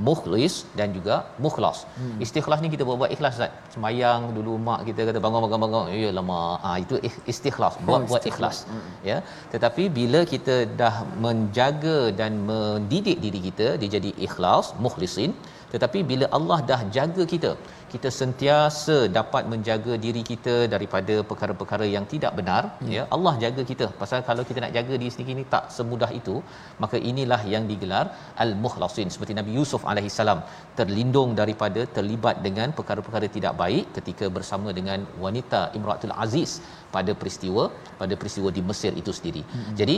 mukhlis 0.08 0.54
dan 0.78 0.88
juga 0.96 1.16
mukhlas. 1.44 1.78
Hmm. 1.98 2.16
Istikhlas 2.24 2.60
ni 2.64 2.68
kita 2.74 2.84
buat-buat 2.88 3.10
ikhlas 3.14 3.34
Ustaz. 3.36 3.52
Sembayang 3.74 4.22
dulu 4.36 4.52
mak 4.66 4.80
kita 4.88 5.00
kata 5.08 5.20
bangun-bangun-bangun 5.24 5.90
ya 6.02 6.10
lama. 6.18 6.40
Ah 6.68 6.76
itu 6.84 6.96
istikhlas, 7.32 7.74
buat-buat 7.88 8.22
oh, 8.24 8.30
ikhlas. 8.30 8.58
Hmm. 8.70 8.92
Ya. 9.10 9.18
Tetapi 9.54 9.84
bila 9.98 10.22
kita 10.34 10.56
dah 10.82 10.94
menjaga 11.26 11.98
dan 12.20 12.32
mendidik 12.50 13.18
diri 13.26 13.42
kita 13.48 13.68
dia 13.82 13.90
jadi 13.96 14.12
ikhlas, 14.28 14.68
mukhlisin. 14.86 15.32
Tetapi 15.74 15.98
bila 16.08 16.26
Allah 16.36 16.58
dah 16.70 16.80
jaga 16.96 17.24
kita, 17.34 17.50
kita 17.92 18.08
sentiasa 18.20 18.96
dapat 19.18 19.44
menjaga 19.52 19.92
diri 20.04 20.22
kita 20.30 20.54
daripada 20.74 21.14
perkara-perkara 21.30 21.86
yang 21.94 22.04
tidak 22.12 22.32
benar 22.38 22.62
hmm. 22.70 22.90
ya 22.94 23.02
Allah 23.16 23.34
jaga 23.44 23.62
kita 23.70 23.86
pasal 24.00 24.20
kalau 24.28 24.44
kita 24.48 24.58
nak 24.64 24.72
jaga 24.76 24.94
diri 25.00 25.12
sendiri 25.14 25.36
ni 25.40 25.44
tak 25.54 25.64
semudah 25.76 26.10
itu 26.20 26.36
maka 26.84 26.96
inilah 27.10 27.40
yang 27.54 27.64
digelar 27.70 28.04
al-mukhlasin 28.44 29.10
seperti 29.14 29.34
Nabi 29.40 29.52
Yusuf 29.58 29.84
alaihi 29.92 30.12
salam 30.18 30.40
terlindung 30.80 31.32
daripada 31.40 31.82
terlibat 31.96 32.38
dengan 32.46 32.68
perkara-perkara 32.78 33.28
tidak 33.36 33.54
baik 33.62 33.86
ketika 33.98 34.28
bersama 34.38 34.68
dengan 34.78 35.00
wanita 35.24 35.62
Imratul 35.80 36.16
Aziz 36.24 36.52
pada 36.96 37.12
peristiwa 37.20 37.64
pada 38.02 38.14
peristiwa 38.20 38.48
di 38.56 38.62
Mesir 38.68 38.92
itu 39.00 39.12
sendiri. 39.18 39.42
Hmm. 39.52 39.72
Jadi 39.80 39.96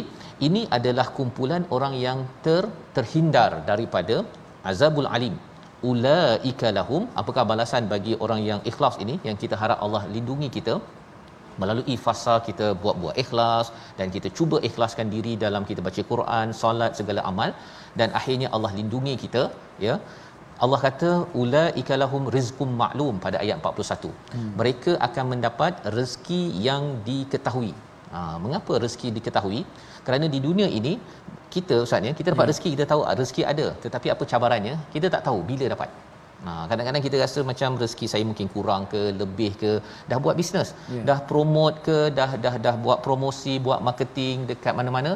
ini 0.49 0.63
adalah 0.79 1.07
kumpulan 1.19 1.63
orang 1.77 1.95
yang 2.07 2.21
ter 2.47 2.65
terhindar 2.97 3.51
daripada 3.71 4.17
azabul 4.71 5.09
alim 5.17 5.35
ulaika 5.91 6.69
lahum 6.79 7.03
apakah 7.21 7.45
balasan 7.53 7.85
bagi 7.93 8.15
orang 8.25 8.41
yang 8.51 8.61
ikhlas 8.71 8.97
ini 9.05 9.15
yang 9.29 9.39
kita 9.43 9.57
harap 9.63 9.79
Allah 9.87 10.03
lindungi 10.15 10.49
kita 10.57 10.75
melalui 11.63 11.97
fasa 12.05 12.35
kita 12.49 12.67
buat-buat 12.83 13.17
ikhlas 13.23 13.67
dan 13.99 14.07
kita 14.15 14.29
cuba 14.39 14.59
ikhlaskan 14.69 15.09
diri 15.15 15.33
dalam 15.45 15.63
kita 15.71 15.81
baca 15.89 16.03
Quran, 16.13 16.49
solat 16.63 16.93
segala 17.01 17.23
amal 17.31 17.51
dan 17.99 18.11
akhirnya 18.21 18.49
Allah 18.57 18.73
lindungi 18.79 19.15
kita 19.25 19.43
ya 19.87 19.97
Allah 20.65 20.79
kata 20.87 21.11
ulaika 21.43 21.95
lahum 22.03 22.25
rizqum 22.35 22.71
maklum 22.83 23.15
pada 23.25 23.37
ayat 23.45 23.57
41. 23.59 24.11
Hmm. 24.35 24.51
Mereka 24.59 24.93
akan 25.07 25.25
mendapat 25.33 25.83
rezeki 25.97 26.43
yang 26.67 26.85
diketahui. 27.09 27.73
Ha, 28.15 28.19
mengapa 28.45 28.79
rezeki 28.85 29.09
diketahui? 29.17 29.61
Kerana 30.07 30.27
di 30.35 30.39
dunia 30.47 30.69
ini 30.79 30.93
kita 31.57 31.77
ustaz 31.87 32.09
ya 32.09 32.13
kita 32.19 32.29
dapat 32.33 32.45
hmm. 32.45 32.53
rezeki 32.53 32.71
kita 32.75 32.85
tahu 32.93 33.03
rezeki 33.21 33.43
ada 33.53 33.67
tetapi 33.85 34.09
apa 34.15 34.25
cabarannya 34.33 34.75
kita 34.97 35.07
tak 35.15 35.23
tahu 35.29 35.41
bila 35.53 35.67
dapat 35.75 35.91
Ha, 36.47 36.53
kadang-kadang 36.71 37.03
kita 37.05 37.17
rasa 37.25 37.41
macam 37.51 37.71
rezeki 37.83 38.07
saya 38.13 38.25
mungkin 38.31 38.47
kurang 38.55 38.83
ke 38.93 39.01
lebih 39.21 39.53
ke 39.61 39.71
dah 40.11 40.19
buat 40.25 40.37
bisnes 40.41 40.69
yeah. 40.95 41.05
dah 41.09 41.19
promote 41.31 41.77
ke 41.87 41.97
dah 42.19 42.31
dah 42.45 42.55
dah 42.65 42.75
buat 42.85 42.99
promosi 43.07 43.55
buat 43.67 43.81
marketing 43.89 44.45
dekat 44.51 44.77
mana-mana 44.81 45.13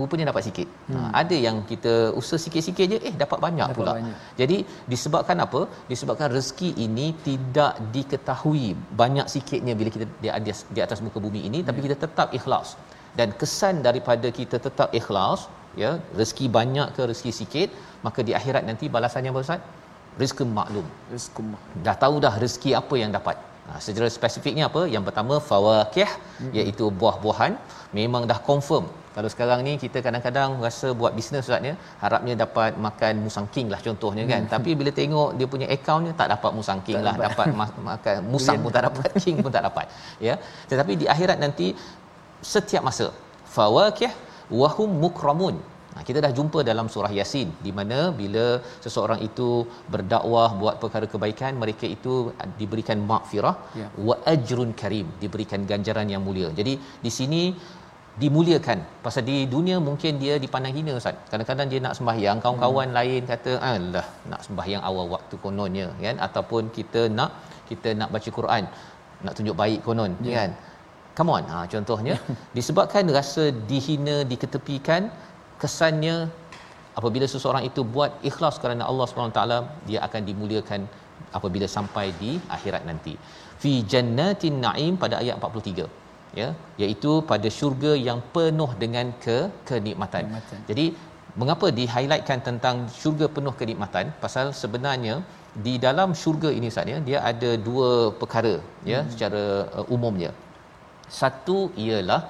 rupanya 0.00 0.24
dapat 0.30 0.42
sikit. 0.48 0.68
Ha, 0.70 0.90
hmm. 0.90 1.00
Ha, 1.04 1.10
ada 1.20 1.36
yang 1.46 1.56
kita 1.70 1.94
usaha 2.20 2.38
sikit-sikit 2.44 2.86
je 2.92 2.98
eh 3.08 3.14
dapat 3.22 3.38
banyak 3.46 3.68
dapat 3.70 3.78
pula. 3.78 3.92
Banyak. 3.98 4.16
Jadi 4.40 4.56
disebabkan 4.92 5.38
apa? 5.46 5.60
Disebabkan 5.92 6.28
rezeki 6.36 6.70
ini 6.86 7.06
tidak 7.28 7.72
diketahui 7.96 8.68
banyak 9.00 9.26
sikitnya 9.34 9.74
bila 9.80 9.92
kita 9.96 10.06
di 10.24 10.30
atas 10.36 10.60
di 10.76 10.82
atas 10.86 11.00
muka 11.06 11.18
bumi 11.26 11.42
ini 11.48 11.58
yeah. 11.60 11.68
tapi 11.70 11.80
kita 11.86 11.96
tetap 12.04 12.30
ikhlas 12.40 12.70
dan 13.18 13.28
kesan 13.40 13.76
daripada 13.86 14.28
kita 14.38 14.56
tetap 14.66 14.88
ikhlas 15.00 15.40
ya 15.82 15.90
rezeki 16.18 16.46
banyak 16.58 16.88
ke 16.96 17.02
rezeki 17.10 17.32
sikit 17.40 17.68
maka 18.06 18.20
di 18.28 18.32
akhirat 18.38 18.62
nanti 18.68 18.86
balasannya 18.96 19.32
apa 19.34 19.40
Ustaz? 19.46 19.60
Rezeki 20.20 20.44
maklum. 20.58 20.86
Rezeki 21.12 21.42
dah 21.86 21.96
tahu 22.04 22.14
dah 22.24 22.34
rezeki 22.44 22.70
apa 22.80 22.94
yang 23.02 23.10
dapat. 23.18 23.36
Ha, 23.68 23.80
secara 23.86 24.08
spesifiknya 24.18 24.64
apa? 24.70 24.82
Yang 24.94 25.04
pertama 25.08 25.34
fawakih 25.48 26.08
hmm. 26.40 26.52
iaitu 26.58 26.84
buah-buahan. 27.00 27.52
Memang 27.98 28.22
dah 28.30 28.38
confirm. 28.48 28.86
Kalau 29.16 29.28
sekarang 29.34 29.60
ni 29.66 29.72
kita 29.82 29.98
kadang-kadang 30.06 30.50
rasa 30.64 30.88
buat 31.00 31.12
bisnes 31.18 31.46
Ustaz 31.46 31.68
ya 31.68 31.74
harapnya 32.02 32.34
dapat 32.42 32.72
makan 32.86 33.14
musang 33.24 33.46
king 33.54 33.66
lah 33.72 33.80
contohnya 33.86 34.24
kan? 34.32 34.42
Hmm. 34.46 34.52
tapi 34.54 34.70
bila 34.80 34.90
tengok 34.98 35.30
dia 35.38 35.46
punya 35.52 35.66
akaunnya 35.76 36.12
tak 36.20 36.28
dapat 36.34 36.50
musang 36.58 36.80
king 36.86 36.98
tak 36.98 37.06
lah. 37.06 37.14
dapat, 37.26 37.46
dapat 37.50 37.78
makan 37.88 38.16
musang 38.32 38.58
pun 38.62 38.70
tak 38.76 38.84
dapat 38.88 39.10
king 39.22 39.36
pun 39.44 39.50
tak 39.56 39.64
dapat 39.68 39.86
ya. 40.26 40.34
Tetapi 40.70 40.92
di 41.02 41.06
akhirat 41.14 41.38
nanti 41.44 41.66
setiap 42.54 42.84
masa 42.88 43.08
fawakih 43.56 44.12
wahum 44.60 44.90
mukramun 45.04 45.56
Nah, 45.98 46.04
kita 46.08 46.18
dah 46.24 46.30
jumpa 46.38 46.58
dalam 46.68 46.86
surah 46.94 47.10
Yasin 47.18 47.48
di 47.64 47.70
mana 47.78 47.98
bila 48.18 48.44
seseorang 48.84 49.20
itu 49.28 49.48
berdakwah 49.92 50.50
buat 50.60 50.74
perkara 50.82 51.06
kebaikan 51.12 51.58
mereka 51.62 51.86
itu 51.96 52.12
diberikan 52.60 52.98
maghfirah 53.10 53.54
ya. 53.80 53.86
wa 54.08 54.14
ajrun 54.32 54.70
karim 54.80 55.06
diberikan 55.22 55.62
ganjaran 55.70 56.06
yang 56.14 56.22
mulia. 56.26 56.50
Jadi 56.58 56.74
di 57.06 57.10
sini 57.18 57.42
dimuliakan 58.22 58.78
pasal 59.04 59.22
di 59.30 59.36
dunia 59.54 59.76
mungkin 59.88 60.12
dia 60.22 60.34
dipandang 60.44 60.74
hina 60.76 60.92
ustaz 61.00 61.18
kadang-kadang 61.30 61.68
dia 61.72 61.80
nak 61.84 61.94
sembahyang 61.98 62.38
kawan-kawan 62.44 62.88
hmm. 62.90 62.96
lain 62.98 63.22
kata 63.32 63.52
alah 63.72 64.06
nak 64.30 64.40
sembahyang 64.46 64.82
awal 64.88 65.06
waktu 65.14 65.34
kononnya 65.44 65.86
kan 66.04 66.16
ataupun 66.26 66.62
kita 66.78 67.02
nak 67.18 67.30
kita 67.70 67.94
nak 68.00 68.10
baca 68.14 68.30
Quran 68.38 68.64
nak 69.26 69.34
tunjuk 69.38 69.56
baik 69.62 69.80
konon 69.86 70.12
yeah. 70.18 70.34
kan 70.38 70.50
come 71.18 71.32
on 71.36 71.44
ha 71.52 71.60
contohnya 71.74 72.16
disebabkan 72.56 73.10
rasa 73.18 73.44
dihina 73.70 74.16
diketepikan 74.32 75.04
kesannya 75.62 76.16
apabila 76.98 77.26
seseorang 77.34 77.64
itu 77.70 77.80
buat 77.94 78.12
ikhlas 78.30 78.56
kerana 78.62 78.82
Allah 78.90 79.06
SWT 79.06 79.42
dia 79.88 80.00
akan 80.06 80.22
dimuliakan 80.28 80.82
apabila 81.38 81.66
sampai 81.76 82.06
di 82.20 82.32
akhirat 82.56 82.82
nanti 82.90 83.14
fi 83.62 83.72
jannatin 83.92 84.58
naim 84.66 84.94
pada 85.02 85.16
ayat 85.22 85.36
43 85.50 85.86
ya 86.40 86.48
iaitu 86.82 87.12
pada 87.30 87.48
syurga 87.58 87.92
yang 88.08 88.18
penuh 88.34 88.70
dengan 88.82 89.06
ke 89.24 89.36
kenikmatan. 89.68 90.24
kenikmatan. 90.24 90.58
Jadi 90.70 90.86
mengapa 91.40 91.66
di 91.78 91.84
highlightkan 91.94 92.40
tentang 92.48 92.76
syurga 93.00 93.26
penuh 93.36 93.54
kenikmatan? 93.60 94.06
Pasal 94.24 94.46
sebenarnya 94.62 95.14
di 95.66 95.74
dalam 95.86 96.10
syurga 96.22 96.50
ini 96.58 96.68
saatnya 96.74 96.98
dia 97.08 97.18
ada 97.30 97.50
dua 97.68 97.90
perkara 98.20 98.54
ya 98.92 99.00
hmm. 99.00 99.10
secara 99.12 99.44
uh, 99.80 99.94
umumnya. 99.96 100.30
Satu 101.20 101.58
ialah 101.86 102.20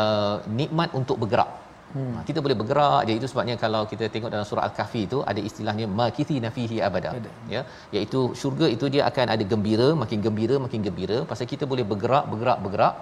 uh, 0.00 0.36
nikmat 0.58 0.90
untuk 1.00 1.18
bergerak. 1.22 1.50
Hmm. 1.96 2.12
Ha, 2.14 2.20
kita 2.28 2.38
boleh 2.44 2.56
bergerak 2.60 3.00
je 3.08 3.12
itu 3.18 3.26
sebabnya 3.30 3.54
kalau 3.62 3.80
kita 3.90 4.04
tengok 4.14 4.30
dalam 4.34 4.46
surah 4.48 4.64
al-kahfi 4.68 5.02
itu 5.08 5.18
ada 5.30 5.40
istilahnya 5.48 5.86
makithi 6.00 6.36
nafihi 6.44 6.78
abada 6.88 7.10
ada. 7.18 7.30
ya 7.52 7.60
iaitu 7.94 8.20
syurga 8.40 8.66
itu 8.74 8.86
dia 8.94 9.02
akan 9.10 9.26
ada 9.34 9.44
gembira 9.52 9.88
makin 10.02 10.18
gembira 10.26 10.56
makin 10.64 10.80
gembira 10.86 11.18
pasal 11.30 11.46
kita 11.52 11.64
boleh 11.72 11.84
bergerak 11.92 12.24
bergerak 12.32 12.58
bergerak 12.64 12.94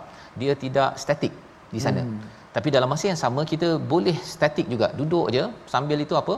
dia 0.43 0.55
tidak 0.65 0.91
statik 1.05 1.33
di 1.75 1.81
sana 1.87 2.03
hmm. 2.05 2.21
tapi 2.57 2.71
dalam 2.77 2.91
masa 2.93 3.05
yang 3.11 3.21
sama 3.25 3.43
kita 3.53 3.71
boleh 3.95 4.17
statik 4.35 4.69
juga 4.75 4.89
duduk 5.01 5.27
je 5.37 5.45
sambil 5.75 5.99
itu 6.07 6.17
apa 6.23 6.37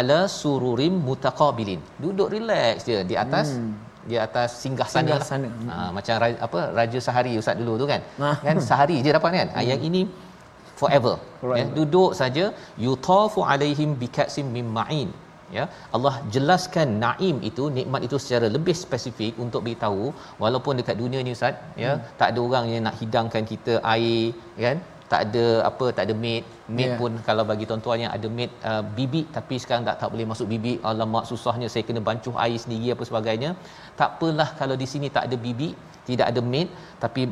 ala 0.00 0.20
sururim 0.40 0.96
mutaqabilin 1.08 1.82
duduk 2.04 2.30
relax 2.36 2.86
je 2.90 2.98
di 3.12 3.18
atas 3.24 3.50
hmm 3.58 3.91
di 4.10 4.16
atas 4.26 4.50
singgah 4.62 4.88
sana, 4.92 5.00
singgah 5.00 5.22
sana. 5.30 5.48
Ha, 5.72 5.76
macam 5.96 6.14
apa 6.46 6.60
raja 6.78 6.98
sehari 7.06 7.32
ustaz 7.40 7.58
dulu 7.62 7.74
tu 7.82 7.86
kan 7.92 8.00
nah. 8.22 8.36
kan 8.46 8.56
sehari 8.68 8.96
je 9.06 9.10
dapat 9.18 9.30
kan 9.38 9.48
hmm. 9.54 9.66
yang 9.70 9.82
ini 9.88 10.02
forever 10.80 11.14
ya 11.58 11.64
duduk 11.78 12.10
saja 12.20 12.44
yutafu 12.84 13.42
alaihim 13.52 13.90
bikatsim 14.02 14.48
mim 14.56 14.70
ma'in 14.78 15.10
ya 15.56 15.64
Allah 15.96 16.14
jelaskan 16.34 16.88
naim 17.04 17.36
itu 17.50 17.64
nikmat 17.78 18.02
itu 18.06 18.16
secara 18.24 18.46
lebih 18.56 18.76
spesifik 18.84 19.32
untuk 19.44 19.60
beritahu 19.66 20.06
walaupun 20.42 20.80
dekat 20.80 20.96
dunia 21.02 21.20
ni 21.26 21.34
ustaz 21.38 21.56
ya 21.84 21.92
hmm. 21.92 22.06
tak 22.20 22.28
ada 22.32 22.40
orang 22.46 22.66
yang 22.72 22.82
nak 22.88 22.96
hidangkan 23.02 23.44
kita 23.52 23.74
air 23.94 24.32
kan 24.64 24.78
tak 25.12 25.22
ada 25.26 25.44
apa 25.68 25.86
tak 25.96 26.04
ada 26.06 26.14
maid 26.24 26.42
maid 26.76 26.90
Ya. 26.92 26.98
pun 27.00 27.12
kalau 27.28 27.44
bagi 27.50 27.64
tuan-tuan 27.70 27.98
yang 28.04 28.12
ada 28.16 28.28
maid 28.36 28.50
uh, 28.70 28.82
bibik 28.98 29.26
tapi 29.36 29.54
sekarang 29.62 29.84
tak 29.88 29.96
tak 30.02 30.08
boleh 30.12 30.26
masuk 30.32 30.46
bibik 30.52 30.78
alamak 30.90 31.24
susahnya 31.30 31.68
saya 31.72 31.84
kena 31.88 32.00
bancuh 32.08 32.34
air 32.44 32.58
sendiri 32.64 32.88
apa 32.94 33.04
sebagainya 33.10 33.50
tak 34.00 34.10
apalah 34.16 34.48
kalau 34.60 34.76
di 34.82 34.88
sini 34.92 35.08
tak 35.16 35.26
ada 35.28 35.38
bibik 35.46 35.74
tidak 36.08 36.26
ada 36.32 36.40
maid 36.52 36.68
tapi 37.04 37.22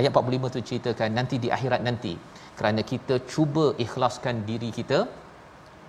ayat 0.00 0.10
45 0.12 0.54
tu 0.54 0.60
ceritakan 0.68 1.10
nanti 1.18 1.36
di 1.44 1.48
akhirat 1.56 1.82
nanti 1.88 2.14
kerana 2.58 2.80
kita 2.90 3.14
cuba 3.32 3.66
ikhlaskan 3.84 4.34
diri 4.48 4.70
kita 4.78 4.98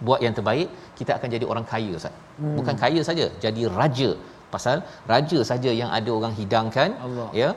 buat 0.05 0.19
yang 0.25 0.33
terbaik 0.37 0.69
kita 0.99 1.11
akan 1.17 1.29
jadi 1.35 1.45
orang 1.51 1.65
kaya 1.71 1.91
Ustaz. 1.99 2.15
Hmm. 2.39 2.55
Bukan 2.59 2.75
kaya 2.83 3.01
saja, 3.09 3.25
jadi 3.43 3.63
raja. 3.77 4.09
Pasal 4.53 4.77
raja 5.11 5.39
saja 5.51 5.71
yang 5.81 5.91
ada 5.97 6.11
orang 6.17 6.33
hidangkan 6.39 6.89
Allah. 7.05 7.29
ya. 7.41 7.49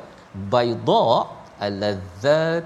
Bayda 0.52 1.02
al-ladzat 1.66 2.64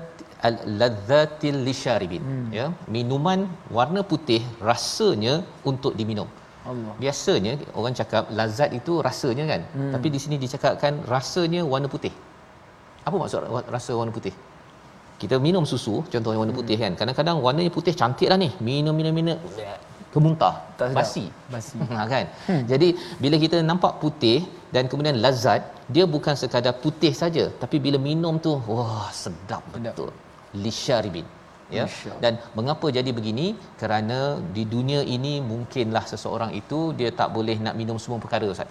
al-ladzatil 0.49 1.59
lisharibin 1.69 2.23
hmm. 2.29 2.47
ya. 2.59 2.67
Minuman 2.97 3.41
warna 3.77 4.03
putih 4.13 4.43
rasanya 4.71 5.35
untuk 5.71 5.95
diminum. 6.01 6.29
Allah. 6.71 6.95
Biasanya 7.03 7.53
orang 7.79 7.95
cakap 8.01 8.25
lazat 8.39 8.71
itu 8.79 8.93
rasanya 9.09 9.45
kan. 9.53 9.61
Hmm. 9.77 9.93
Tapi 9.95 10.09
di 10.15 10.19
sini 10.25 10.37
dicakapkan 10.45 11.03
rasanya 11.15 11.63
warna 11.73 11.91
putih. 11.95 12.13
Apa 13.07 13.15
maksud 13.21 13.47
rasa 13.77 13.93
warna 14.01 14.15
putih? 14.19 14.35
Kita 15.23 15.37
minum 15.47 15.65
susu 15.73 15.95
contohnya 16.13 16.39
warna 16.43 16.55
putih 16.61 16.77
kan. 16.83 16.93
Kadang-kadang 17.01 17.39
warnanya 17.47 17.73
putih 17.79 17.95
cantik 18.01 18.29
lah 18.33 18.39
ni. 18.45 18.51
Minum 18.69 18.95
minum 19.01 19.15
minum 19.21 19.39
kemuntah, 20.15 20.55
sedap. 20.77 20.97
basi. 20.99 21.25
Basi. 21.53 21.77
Ha 21.99 22.05
kan. 22.13 22.25
Hmm. 22.49 22.63
Jadi 22.71 22.89
bila 23.23 23.37
kita 23.45 23.57
nampak 23.71 23.93
putih 24.03 24.39
dan 24.75 24.85
kemudian 24.91 25.17
lazat, 25.25 25.61
dia 25.95 26.05
bukan 26.15 26.35
sekadar 26.43 26.75
putih 26.85 27.13
saja, 27.23 27.45
tapi 27.63 27.77
bila 27.85 27.99
minum 28.09 28.37
tu 28.47 28.53
wah 28.69 29.09
sedap 29.23 29.65
betul. 29.73 30.13
Lisyaribin. 30.65 31.27
Ya. 31.77 31.85
Dan 32.23 32.37
mengapa 32.59 32.87
jadi 32.99 33.11
begini? 33.19 33.47
Kerana 33.81 34.19
di 34.57 34.65
dunia 34.75 35.01
ini 35.17 35.35
mungkinlah 35.51 36.05
seseorang 36.13 36.51
itu 36.61 36.81
dia 36.99 37.11
tak 37.21 37.29
boleh 37.37 37.57
nak 37.67 37.77
minum 37.81 37.99
semua 38.05 38.21
perkara 38.25 38.49
Ustaz. 38.55 38.71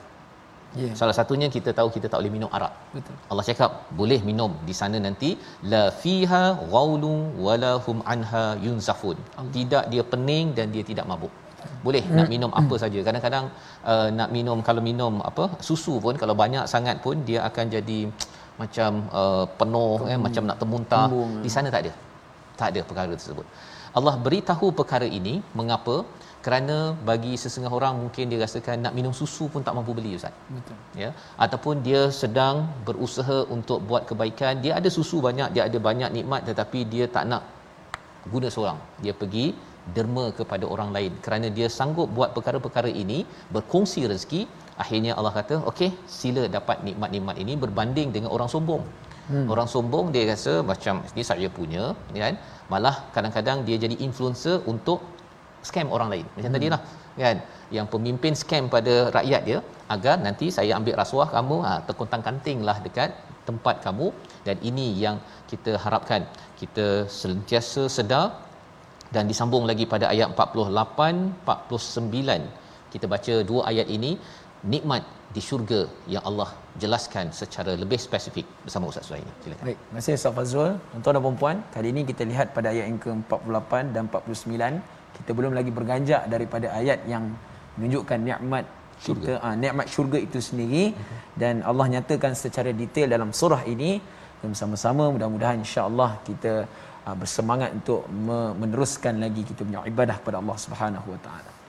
Ya. 0.81 0.89
Salah 0.99 1.15
satunya 1.17 1.47
kita 1.55 1.69
tahu 1.77 1.89
kita 1.95 2.07
tak 2.11 2.17
boleh 2.21 2.33
minum 2.35 2.49
arak. 2.57 2.73
Betul. 2.95 3.15
Allah 3.31 3.45
cakap 3.49 3.71
boleh 3.99 4.19
minum 4.29 4.51
di 4.67 4.73
sana 4.81 4.97
nanti 5.05 5.29
la 5.71 5.83
fiha 6.03 6.43
ghaulun 6.73 7.19
wala 7.45 7.73
hum 7.85 7.99
anha 8.13 8.45
yunzafun. 8.65 9.17
Tidak 9.57 9.83
dia 9.93 10.03
pening 10.11 10.47
dan 10.59 10.69
dia 10.75 10.85
tidak 10.91 11.07
mabuk. 11.11 11.33
Boleh 11.85 12.03
nak 12.17 12.27
minum 12.33 12.51
apa 12.61 12.75
saja. 12.83 12.99
Kadang-kadang 13.07 13.45
uh, 13.91 14.07
nak 14.19 14.29
minum 14.35 14.59
kalau 14.67 14.81
minum 14.89 15.13
apa 15.29 15.43
susu 15.67 15.95
pun 16.05 16.15
kalau 16.21 16.35
banyak 16.43 16.65
sangat 16.73 16.97
pun 17.05 17.17
dia 17.29 17.39
akan 17.49 17.65
jadi 17.75 17.99
macam 18.61 18.91
uh, 19.21 19.45
penuh 19.59 19.99
eh 20.13 20.17
macam 20.25 20.43
nak 20.49 20.57
termuntah. 20.61 21.05
Kembung. 21.07 21.35
Di 21.45 21.51
sana 21.55 21.69
tak 21.75 21.83
ada. 21.83 21.93
Tak 22.59 22.67
ada 22.71 22.81
perkara 22.89 23.13
tersebut. 23.19 23.45
Allah 23.99 24.15
beritahu 24.25 24.67
perkara 24.79 25.07
ini 25.19 25.35
mengapa? 25.59 25.95
Kerana 26.45 26.75
bagi 27.07 27.33
sesengah 27.41 27.71
orang 27.77 27.95
mungkin 28.01 28.31
dia 28.31 28.37
rasakan 28.43 28.81
nak 28.85 28.93
minum 28.97 29.13
susu 29.17 29.45
pun 29.53 29.61
tak 29.65 29.75
mampu 29.77 29.93
beli 29.97 30.11
ustaz 30.19 30.33
Betul. 30.55 30.77
ya 31.01 31.09
ataupun 31.45 31.83
dia 31.87 32.01
sedang 32.21 32.55
berusaha 32.87 33.37
untuk 33.55 33.79
buat 33.89 34.03
kebaikan 34.09 34.53
dia 34.63 34.71
ada 34.79 34.89
susu 34.97 35.17
banyak 35.27 35.49
dia 35.55 35.63
ada 35.69 35.79
banyak 35.87 36.09
nikmat 36.17 36.41
tetapi 36.49 36.79
dia 36.93 37.05
tak 37.15 37.27
nak 37.31 37.45
guna 38.33 38.49
seorang 38.55 38.79
dia 39.03 39.13
pergi 39.21 39.45
derma 39.97 40.25
kepada 40.39 40.65
orang 40.73 40.89
lain 40.95 41.13
kerana 41.25 41.47
dia 41.57 41.69
sanggup 41.77 42.09
buat 42.17 42.31
perkara-perkara 42.37 42.89
ini 43.03 43.19
berkongsi 43.55 44.01
rezeki 44.11 44.41
akhirnya 44.83 45.11
Allah 45.19 45.33
kata 45.39 45.55
okey 45.69 45.89
sila 46.19 46.43
dapat 46.57 46.77
nikmat-nikmat 46.87 47.35
ini 47.43 47.55
berbanding 47.63 48.09
dengan 48.17 48.31
orang 48.37 48.51
sombong. 48.55 48.83
Hmm. 49.31 49.47
orang 49.53 49.67
sombong 49.73 50.05
dia 50.13 50.23
rasa 50.29 50.53
macam 50.69 50.95
ni 51.17 51.23
saya 51.29 51.47
punya 51.57 51.83
kan? 52.23 52.35
Malah 52.71 52.95
kadang-kadang 53.15 53.57
dia 53.67 53.77
jadi 53.83 53.95
influencer 54.05 54.55
untuk 54.71 54.99
scam 55.67 55.87
orang 55.95 56.09
lain. 56.13 56.25
Macam 56.35 56.49
hmm. 56.49 56.57
tadilah 56.57 56.81
kan? 57.23 57.37
Yang 57.75 57.87
pemimpin 57.93 58.33
scam 58.41 58.63
pada 58.75 58.93
rakyat 59.17 59.41
dia 59.49 59.59
agar 59.95 60.15
nanti 60.25 60.47
saya 60.57 60.71
ambil 60.79 60.95
rasuah 61.01 61.27
kamu 61.35 61.57
ha, 61.65 61.73
terkontang 61.87 62.23
kantinglah 62.27 62.77
dekat 62.85 63.11
tempat 63.49 63.75
kamu 63.85 64.07
dan 64.47 64.57
ini 64.69 64.87
yang 65.03 65.17
kita 65.51 65.73
harapkan. 65.83 66.23
Kita 66.61 66.87
sentiasa 67.21 67.83
sedar 67.97 68.25
dan 69.15 69.23
disambung 69.31 69.65
lagi 69.69 69.85
pada 69.93 70.07
ayat 70.13 70.27
48 70.35 71.45
49 71.45 72.59
kita 72.93 73.05
baca 73.13 73.33
dua 73.49 73.61
ayat 73.71 73.87
ini 73.97 74.11
nikmat 74.73 75.03
di 75.35 75.41
syurga 75.47 75.87
yang 76.13 76.23
Allah 76.29 76.49
jelaskan 76.81 77.31
secara 77.31 77.71
lebih 77.83 77.99
spesifik 78.07 78.45
bersama 78.63 78.91
Ustaz 78.91 79.07
Suhaimi 79.09 79.31
silakan 79.43 79.65
Baik, 79.67 79.79
terima 79.79 79.99
kasih 79.99 80.13
Ustaz 80.19 80.33
Fazrul. 80.37 80.71
Tuan-tuan 80.91 81.15
dan 81.17 81.37
puan 81.41 81.57
kali 81.75 81.87
ini 81.93 82.01
kita 82.09 82.23
lihat 82.31 82.47
pada 82.57 82.67
ayat 82.73 82.85
yang 82.91 82.99
ke-48 83.05 83.71
dan 83.95 84.03
49, 84.11 85.17
kita 85.17 85.31
belum 85.37 85.53
lagi 85.57 85.71
berganjak 85.71 86.21
daripada 86.33 86.67
ayat 86.79 86.99
yang 87.13 87.23
menunjukkan 87.77 88.19
nikmat 88.29 88.65
syurga. 88.99 89.25
kita, 89.25 89.33
ah, 89.45 89.55
nikmat 89.63 89.87
syurga 89.93 90.17
itu 90.27 90.39
sendiri 90.49 90.83
dan 91.41 91.63
Allah 91.69 91.87
nyatakan 91.95 92.35
secara 92.35 92.69
detail 92.81 93.07
dalam 93.15 93.31
surah 93.31 93.63
ini 93.73 93.91
dan 94.41 94.47
bersama-sama 94.53 95.03
mudah-mudahan 95.15 95.57
insya-Allah 95.63 96.11
kita 96.27 96.53
ah, 97.07 97.15
bersemangat 97.15 97.71
untuk 97.79 98.03
me- 98.27 98.53
meneruskan 98.61 99.15
lagi 99.23 99.41
kita 99.47 99.61
punya 99.67 99.81
ibadah 99.93 100.15
kepada 100.21 100.37
Allah 100.43 100.57
Subhanahu 100.65 101.07
wa 101.15 101.21
taala. 101.25 101.60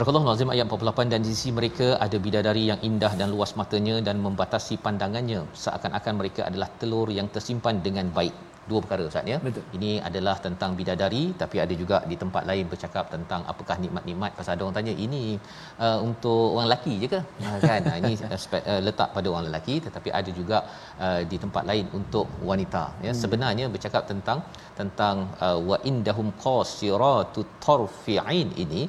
Surah 0.00 0.24
Nazim 0.26 0.48
ayat 0.52 0.64
48 0.64 1.12
dan 1.12 1.20
di 1.24 1.28
sisi 1.30 1.50
mereka 1.56 1.86
ada 2.04 2.16
bidadari 2.26 2.62
yang 2.72 2.80
indah 2.88 3.12
dan 3.20 3.28
luas 3.34 3.50
matanya 3.60 3.96
dan 4.06 4.16
membatasi 4.26 4.74
pandangannya 4.84 5.40
seakan-akan 5.62 6.14
mereka 6.20 6.40
adalah 6.48 6.68
telur 6.80 7.08
yang 7.16 7.28
tersimpan 7.34 7.84
dengan 7.86 8.08
baik. 8.18 8.32
Dua 8.70 8.80
perkara 8.82 9.02
Ustaz 9.10 9.28
ya. 9.32 9.36
Betul. 9.46 9.64
Ini 9.76 9.90
adalah 10.08 10.36
tentang 10.46 10.70
bidadari 10.78 11.22
tapi 11.42 11.56
ada 11.64 11.74
juga 11.82 11.96
di 12.10 12.16
tempat 12.22 12.48
lain 12.50 12.64
bercakap 12.72 13.12
tentang 13.14 13.44
apakah 13.52 13.76
nikmat-nikmat 13.84 14.32
pasal 14.38 14.52
ada 14.56 14.62
orang 14.64 14.76
tanya 14.78 14.94
ini 15.06 15.22
uh, 15.84 15.98
untuk 16.08 16.56
orang 16.56 16.68
lelaki 16.70 16.94
je 17.02 17.08
ke? 17.14 17.20
Ha, 17.44 17.52
kan? 17.70 17.80
Ha, 17.92 17.94
ini 18.00 18.12
aspek, 18.38 18.62
uh, 18.72 18.80
letak 18.88 19.12
pada 19.16 19.28
orang 19.32 19.46
lelaki 19.50 19.76
tetapi 19.86 20.08
ada 20.20 20.30
juga 20.40 20.58
uh, 21.04 21.20
di 21.30 21.36
tempat 21.44 21.64
lain 21.70 21.86
untuk 22.00 22.26
wanita 22.50 22.84
ya. 23.06 23.12
Hmm. 23.12 23.20
Sebenarnya 23.22 23.68
bercakap 23.74 24.08
tentang 24.12 24.40
tentang 24.80 25.28
uh, 25.44 25.58
wa 25.60 25.76
indahum 25.92 26.30
qasiratut 26.44 27.48
tarfi'in 27.66 28.50
ini 28.64 28.84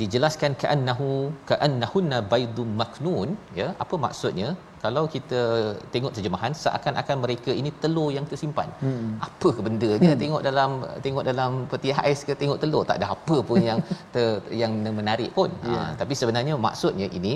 dijelaskan 0.00 0.52
ka'annahu 0.62 1.10
ka'annahunna 1.50 2.18
baydun 2.32 2.68
maknun 2.80 3.28
ya 3.60 3.68
apa 3.84 3.94
maksudnya 4.04 4.48
kalau 4.84 5.02
kita 5.14 5.40
tengok 5.94 6.12
terjemahan 6.16 6.52
seakan-akan 6.60 7.16
mereka 7.24 7.50
ini 7.60 7.70
telur 7.82 8.08
yang 8.16 8.26
tersimpan 8.30 8.68
hmm. 8.82 9.10
apa 9.26 9.48
ke 9.56 9.60
bendanya 9.66 10.12
hmm. 10.12 10.20
tengok 10.22 10.42
dalam 10.48 10.70
tengok 11.06 11.24
dalam 11.30 11.50
peti 11.72 11.90
ais 12.02 12.20
ke 12.28 12.34
tengok 12.42 12.58
telur 12.62 12.82
tak 12.90 12.98
ada 13.00 13.08
apa 13.16 13.36
pun 13.48 13.60
yang 13.68 13.80
ter, 14.14 14.24
yang 14.62 14.72
menarik 15.00 15.30
pun 15.38 15.50
yeah. 15.72 15.84
ha, 15.90 15.92
tapi 16.00 16.16
sebenarnya 16.20 16.56
maksudnya 16.66 17.08
ini 17.20 17.32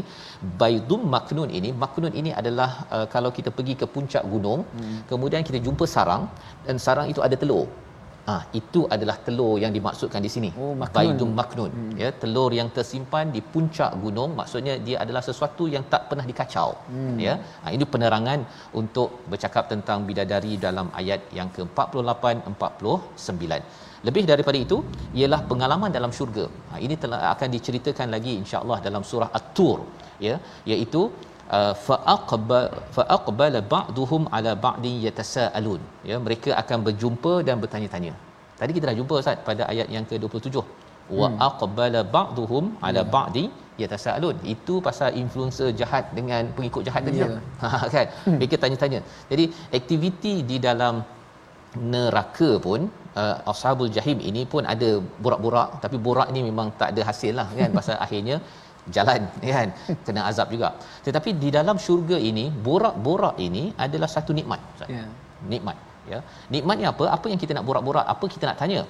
baydun 0.62 1.04
maknun 1.16 1.50
ini 1.58 1.72
maknun 1.84 2.14
ini 2.22 2.32
adalah 2.42 2.70
uh, 2.96 3.06
kalau 3.14 3.32
kita 3.38 3.52
pergi 3.58 3.76
ke 3.82 3.88
puncak 3.96 4.24
gunung 4.34 4.62
hmm. 4.78 4.98
kemudian 5.12 5.44
kita 5.50 5.60
jumpa 5.66 5.86
sarang 5.96 6.24
dan 6.68 6.78
sarang 6.86 7.08
itu 7.14 7.22
ada 7.28 7.38
telur 7.42 7.66
Ah, 8.32 8.42
itu 8.58 8.80
adalah 8.94 9.16
telur 9.24 9.54
yang 9.62 9.72
dimaksudkan 9.76 10.20
di 10.26 10.30
sini. 10.34 10.50
Oh, 10.62 10.72
maknun. 10.82 10.96
Baidum 10.96 11.30
maknun. 11.38 11.70
Hmm. 11.76 11.90
Ya, 12.02 12.08
telur 12.22 12.50
yang 12.58 12.68
tersimpan 12.76 13.28
di 13.34 13.40
puncak 13.54 13.90
gunung 14.04 14.30
maksudnya 14.38 14.74
dia 14.86 14.96
adalah 15.04 15.22
sesuatu 15.28 15.64
yang 15.74 15.84
tak 15.92 16.02
pernah 16.10 16.24
dikacau. 16.30 16.70
Hmm. 16.92 17.16
Ya. 17.26 17.34
Ha, 17.62 17.72
ini 17.76 17.84
penerangan 17.94 18.40
untuk 18.80 19.10
bercakap 19.32 19.66
tentang 19.72 20.08
bidadari 20.08 20.54
dalam 20.66 20.88
ayat 21.00 21.20
yang 21.38 21.50
ke-48 21.56 22.24
49. 22.52 23.60
Lebih 24.08 24.24
daripada 24.30 24.58
itu 24.64 24.78
ialah 25.20 25.40
pengalaman 25.50 25.92
dalam 25.98 26.12
syurga. 26.18 26.46
Ha, 26.70 26.80
ini 26.86 26.96
telah 27.04 27.20
akan 27.34 27.48
diceritakan 27.56 28.08
lagi 28.16 28.32
insya-Allah 28.42 28.80
dalam 28.88 29.04
surah 29.10 29.30
At-Tur 29.38 29.78
ya, 30.28 30.36
iaitu 30.72 31.02
faaqbala 32.96 33.60
ba'duhum 33.74 34.22
ala 34.36 34.52
ba'din 34.66 34.96
yatasaalun 35.06 35.82
ya 36.10 36.18
mereka 36.26 36.52
akan 36.62 36.78
berjumpa 36.86 37.34
dan 37.48 37.56
bertanya-tanya 37.64 38.14
Tadi 38.60 38.72
kita 38.76 38.86
dah 38.88 38.96
jumpa 39.00 39.14
Ustaz 39.22 39.38
pada 39.48 39.62
ayat 39.72 39.88
yang 39.94 40.04
ke-27. 40.10 40.56
Wa 41.18 41.26
hmm. 41.28 41.38
aqbala 41.48 42.00
ba'duhum 42.16 42.64
ala 42.86 43.00
yeah. 43.02 43.10
ba'di 43.14 43.44
yatasaalun. 43.82 44.36
Itu 44.54 44.74
pasal 44.88 45.10
influencer 45.22 45.68
jahat 45.80 46.04
dengan 46.18 46.52
pengikut 46.56 46.82
jahat 46.88 47.02
tadi. 47.08 47.20
Yeah. 47.22 47.40
Ha 47.62 47.88
kan. 47.96 48.06
Hmm. 48.24 48.38
Mereka 48.38 48.56
tanya-tanya. 48.64 49.00
Jadi 49.32 49.44
aktiviti 49.78 50.34
di 50.50 50.58
dalam 50.68 51.02
neraka 51.94 52.50
pun 52.66 52.80
uh, 53.20 53.36
ashabul 53.52 53.90
jahim 53.96 54.18
ini 54.28 54.42
pun 54.52 54.62
ada 54.74 54.90
borak-borak 55.24 55.70
tapi 55.84 55.96
borak 56.06 56.28
ni 56.34 56.40
memang 56.48 56.68
tak 56.80 56.88
ada 56.94 57.02
hasil 57.08 57.32
lah 57.38 57.46
kan 57.58 57.70
pasal 57.78 57.96
akhirnya 58.04 58.36
jalan 58.96 59.22
kan? 59.54 59.68
Kena 60.06 60.22
azab 60.30 60.48
juga. 60.54 60.68
Tetapi 61.06 61.30
di 61.42 61.48
dalam 61.56 61.76
syurga 61.86 62.18
ini 62.30 62.44
borak-borak 62.66 63.36
ini 63.46 63.64
adalah 63.86 64.08
satu 64.16 64.32
nikmat 64.38 64.60
yeah. 64.96 65.08
nikmat 65.52 65.76
ya. 66.12 66.20
Nikmatnya 66.54 66.88
apa? 66.92 67.04
Apa 67.16 67.26
yang 67.32 67.40
kita 67.42 67.52
nak 67.58 67.66
borak-borak? 67.70 68.06
Apa 68.14 68.24
kita 68.34 68.44
nak 68.50 68.58
tanya? 68.62 68.82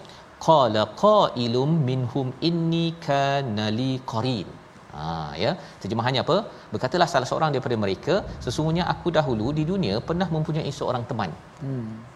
Qala 0.47 0.83
qailum 1.05 1.71
minhum 1.89 2.29
inni 2.49 2.87
kanali 3.07 3.93
qarin 4.13 4.49
ha 4.97 5.05
ya. 5.45 5.53
Terjemahannya 5.83 6.23
apa? 6.27 6.37
Berkatalah 6.73 7.09
salah 7.13 7.29
seorang 7.31 7.53
daripada 7.55 7.79
mereka 7.85 8.17
sesungguhnya 8.47 8.87
aku 8.95 9.11
dahulu 9.19 9.49
di 9.61 9.65
dunia 9.73 9.97
pernah 10.11 10.29
mempunyai 10.37 10.73
seorang 10.81 11.07
teman. 11.13 11.33
Hmm 11.63 12.14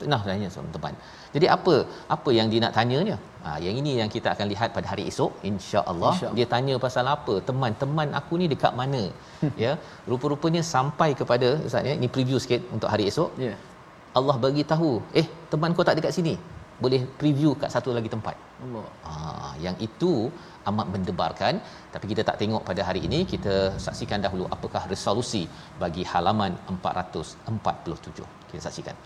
pernah 0.00 0.20
tanya 0.28 0.48
seorang 0.52 0.72
teman 0.76 0.94
jadi 1.34 1.46
apa 1.54 1.74
apa 2.14 2.30
yang 2.36 2.48
dia 2.52 2.60
nak 2.64 2.74
tanyanya? 2.78 3.16
Ha 3.44 3.50
yang 3.64 3.76
ini 3.80 3.92
yang 4.00 4.10
kita 4.14 4.28
akan 4.34 4.46
lihat 4.52 4.68
pada 4.76 4.86
hari 4.90 5.04
esok 5.10 5.32
insya-Allah. 5.50 6.12
Insya 6.14 6.28
dia 6.36 6.46
tanya 6.52 6.74
pasal 6.84 7.06
apa? 7.14 7.34
Teman-teman 7.48 8.08
aku 8.18 8.38
ni 8.40 8.46
dekat 8.52 8.72
mana? 8.80 9.02
Ya 9.62 9.72
rupa-rupanya 10.10 10.62
sampai 10.74 11.10
kepada 11.20 11.48
ustaz 11.68 11.88
ya 11.88 11.94
ini 12.00 12.08
preview 12.16 12.38
sikit 12.44 12.62
untuk 12.76 12.88
hari 12.92 13.06
esok. 13.12 13.30
Ya. 13.44 13.48
Yeah. 13.48 13.56
Allah 14.18 14.36
bagi 14.44 14.64
tahu 14.72 14.90
eh 15.20 15.26
teman 15.54 15.74
kau 15.78 15.86
tak 15.88 15.98
dekat 15.98 16.14
sini? 16.18 16.34
Boleh 16.84 17.00
preview 17.20 17.50
kat 17.62 17.70
satu 17.74 17.90
lagi 17.98 18.10
tempat. 18.14 18.36
Allah. 18.64 18.86
Ha 19.08 19.50
yang 19.66 19.76
itu 19.88 20.12
amat 20.70 20.86
mendebarkan. 20.94 21.54
Tapi 21.96 22.06
kita 22.12 22.22
tak 22.30 22.38
tengok 22.44 22.62
pada 22.70 22.82
hari 22.88 23.02
ini. 23.10 23.20
Kita 23.34 23.54
saksikan 23.86 24.22
dahulu 24.26 24.46
apakah 24.56 24.84
resolusi 24.94 25.44
bagi 25.82 26.04
halaman 26.14 26.54
447 26.78 28.44
kita 28.54 28.64
saksikan 28.70 28.96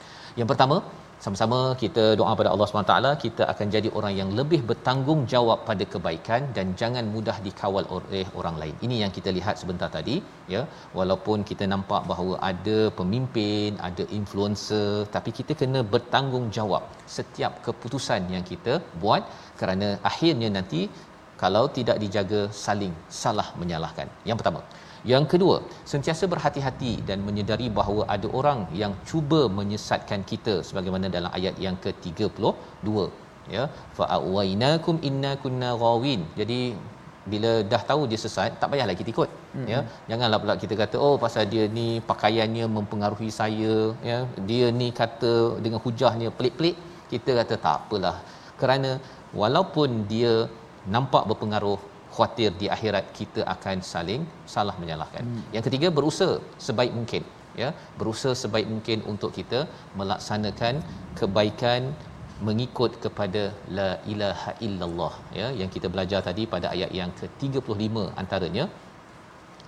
yang 0.41 0.49
pertama 0.53 0.77
sama-sama 1.25 1.59
kita 1.83 2.03
doa 2.19 2.33
pada 2.41 2.51
Allah 2.55 2.67
SWT 2.69 2.97
kita 3.25 3.43
akan 3.53 3.67
jadi 3.75 3.89
orang 3.99 4.15
yang 4.19 4.31
lebih 4.39 4.61
bertanggungjawab 4.69 5.59
pada 5.69 5.85
kebaikan 5.93 6.43
dan 6.57 6.67
jangan 6.81 7.05
mudah 7.15 7.37
dikawal 7.47 7.85
oleh 7.97 8.23
orang 8.41 8.57
lain. 8.61 8.77
Ini 8.87 8.97
yang 9.03 9.13
kita 9.17 9.31
lihat 9.39 9.57
sebentar 9.63 9.89
tadi 9.97 10.17
ya. 10.55 10.63
Walaupun 10.99 11.43
kita 11.51 11.67
nampak 11.73 12.03
bahawa 12.11 12.35
ada 12.51 12.79
pemimpin 13.01 13.81
ada 13.89 14.07
influencer 14.19 14.91
tapi 15.17 15.33
kita 15.39 15.55
kena 15.63 15.83
bertanggungjawab 15.95 16.85
setiap 17.17 17.55
keputusan 17.67 18.31
yang 18.35 18.47
kita 18.53 18.77
buat 19.05 19.25
kerana 19.63 19.89
akhirnya 20.11 20.51
nanti 20.59 20.83
kalau 21.43 21.65
tidak 21.79 21.99
dijaga 22.05 22.43
saling 22.65 22.95
salah 23.23 23.49
menyalahkan. 23.63 24.07
Yang 24.31 24.39
pertama 24.43 24.63
yang 25.13 25.25
kedua, 25.33 25.57
sentiasa 25.93 26.25
berhati-hati 26.33 26.93
dan 27.09 27.19
menyedari 27.29 27.69
bahawa 27.79 28.03
ada 28.15 28.29
orang 28.39 28.61
yang 28.81 28.93
cuba 29.09 29.41
menyesatkan 29.59 30.23
kita 30.31 30.55
sebagaimana 30.69 31.07
dalam 31.17 31.31
ayat 31.39 31.57
yang 31.65 31.77
ke-32 31.85 32.89
ya 33.57 33.65
fa 33.97 34.05
awainakum 34.17 34.97
inna 35.09 35.33
kunna 35.45 35.71
ghawin. 35.83 36.23
Jadi 36.41 36.61
bila 37.33 37.51
dah 37.73 37.83
tahu 37.91 38.03
dia 38.11 38.21
sesat 38.25 38.53
tak 38.61 38.69
payahlah 38.73 38.97
kita 39.01 39.11
ikut 39.15 39.31
mm-hmm. 39.31 39.67
ya 39.73 39.81
janganlah 40.11 40.39
pula 40.43 40.55
kita 40.63 40.75
kata 40.83 40.97
oh 41.07 41.15
pasal 41.25 41.45
dia 41.53 41.65
ni 41.79 41.89
pakaiannya 42.11 42.67
mempengaruhi 42.77 43.31
saya 43.41 43.75
ya 44.11 44.19
dia 44.51 44.67
ni 44.81 44.89
kata 45.01 45.35
dengan 45.65 45.81
hujahnya 45.87 46.31
pelik-pelik 46.39 46.77
kita 47.13 47.31
kata 47.41 47.55
tak 47.65 47.77
apalah 47.83 48.17
kerana 48.61 48.93
walaupun 49.43 49.91
dia 50.13 50.33
nampak 50.95 51.25
berpengaruh 51.31 51.79
khawatir 52.19 52.51
di 52.61 52.67
akhirat 52.77 53.07
kita 53.19 53.43
akan 53.55 53.79
saling 53.93 54.23
salah 54.55 54.77
menyalahkan. 54.83 55.25
Hmm. 55.27 55.43
Yang 55.57 55.65
ketiga 55.69 55.89
berusaha 55.99 56.37
sebaik 56.67 56.93
mungkin 56.99 57.23
ya, 57.63 57.71
berusaha 58.01 58.35
sebaik 58.43 58.67
mungkin 58.75 58.99
untuk 59.13 59.31
kita 59.39 59.61
melaksanakan 60.01 60.75
kebaikan 61.21 61.83
mengikut 62.49 62.93
kepada 63.05 63.43
la 63.79 63.89
ilaha 64.13 64.51
illallah 64.67 65.15
ya 65.39 65.47
yang 65.61 65.71
kita 65.77 65.87
belajar 65.95 66.21
tadi 66.29 66.43
pada 66.55 66.67
ayat 66.75 66.91
yang 66.99 67.11
ke-35 67.21 68.05
antaranya 68.23 68.65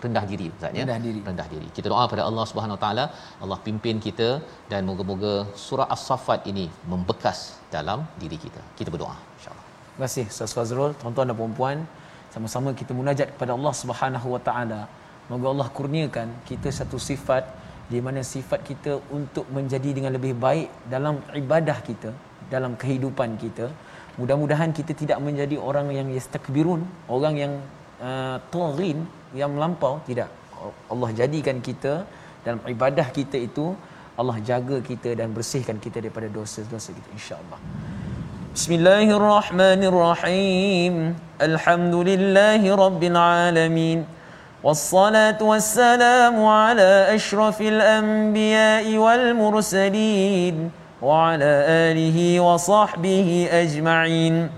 rendah 0.04 0.24
diri 0.30 0.46
Ustaz 0.56 0.72
ya. 0.78 0.82
Rendah 0.84 1.00
diri. 1.06 1.20
Rendah 1.28 1.48
diri. 1.54 1.68
Kita 1.76 1.86
doa 1.92 2.04
pada 2.12 2.22
Allah 2.28 2.44
Subhanahu 2.50 2.76
Wa 2.76 2.82
Taala, 2.84 3.04
Allah 3.44 3.58
pimpin 3.66 3.96
kita 4.06 4.28
dan 4.72 4.88
moga-moga 4.90 5.34
surah 5.64 5.88
As-Saffat 5.96 6.48
ini 6.52 6.66
membekas 6.92 7.40
dalam 7.74 8.00
diri 8.22 8.38
kita. 8.44 8.62
Kita 8.78 8.88
berdoa 8.94 9.16
insya-Allah. 9.38 9.66
Terima 9.92 10.06
kasih 10.08 10.24
Ustaz 10.32 10.52
Fazrul, 10.56 10.92
tuan-tuan 11.00 11.28
dan 11.30 11.36
puan-puan 11.40 11.78
sama-sama 12.34 12.70
kita 12.80 12.92
munajat 12.94 13.34
kepada 13.34 13.52
Allah 13.58 13.74
Subhanahu 13.82 14.28
Wa 14.34 14.40
Taala. 14.48 14.80
Moga 15.30 15.46
Allah 15.52 15.68
kurniakan 15.78 16.28
kita 16.48 16.68
satu 16.78 16.98
sifat 16.98 17.44
di 17.92 17.98
mana 18.06 18.22
sifat 18.22 18.60
kita 18.70 18.92
untuk 19.18 19.46
menjadi 19.56 19.90
dengan 19.96 20.14
lebih 20.14 20.34
baik 20.44 20.70
dalam 20.94 21.18
ibadah 21.42 21.78
kita, 21.88 22.10
dalam 22.54 22.74
kehidupan 22.78 23.34
kita. 23.42 23.66
Mudah-mudahan 24.18 24.70
kita 24.78 24.92
tidak 24.94 25.18
menjadi 25.26 25.56
orang 25.58 25.90
yang 25.98 26.08
yastakbirun, 26.16 26.82
orang 27.16 27.34
yang 27.42 27.52
uh, 28.02 28.36
taghin, 28.54 29.06
yang 29.34 29.50
melampau, 29.54 29.98
tidak. 30.06 30.30
Allah 30.92 31.10
jadikan 31.20 31.58
kita 31.68 32.04
dalam 32.46 32.60
ibadah 32.74 33.06
kita 33.18 33.38
itu 33.48 33.74
Allah 34.20 34.36
jaga 34.44 34.78
kita 34.84 35.16
dan 35.16 35.32
bersihkan 35.32 35.80
kita 35.84 36.04
daripada 36.04 36.28
dosa-dosa 36.28 36.90
kita 36.92 37.08
insya-Allah. 37.16 37.58
بسم 38.55 38.71
الله 38.73 39.07
الرحمن 39.17 39.81
الرحيم 39.83 40.93
الحمد 41.41 41.95
لله 41.95 42.75
رب 42.75 43.03
العالمين 43.03 44.05
والصلاة 44.63 45.39
والسلام 45.41 46.45
على 46.45 47.15
أشرف 47.15 47.61
الأنبياء 47.61 48.97
والمرسلين 48.97 50.71
وعلى 51.01 51.51
آله 51.91 52.39
وصحبه 52.39 53.29
أجمعين 53.51 54.49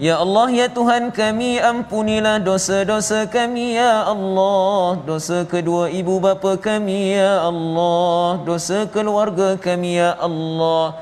Ya 0.00 0.16
Allah 0.16 0.48
ya 0.48 0.64
Tuhan 0.72 1.12
kami 1.12 1.60
ampunilah 1.60 2.40
dosa-dosa 2.40 3.28
kami 3.28 3.76
ya 3.76 4.08
Allah 4.08 4.96
dosa 5.04 5.44
kedua 5.44 5.92
ibu 5.92 6.16
bapa 6.16 6.56
kami 6.56 7.20
ya 7.20 7.44
Allah 7.44 8.40
dosa 8.40 8.88
keluarga 8.88 9.60
kami 9.60 10.00
ya 10.00 10.16
Allah 10.16 10.96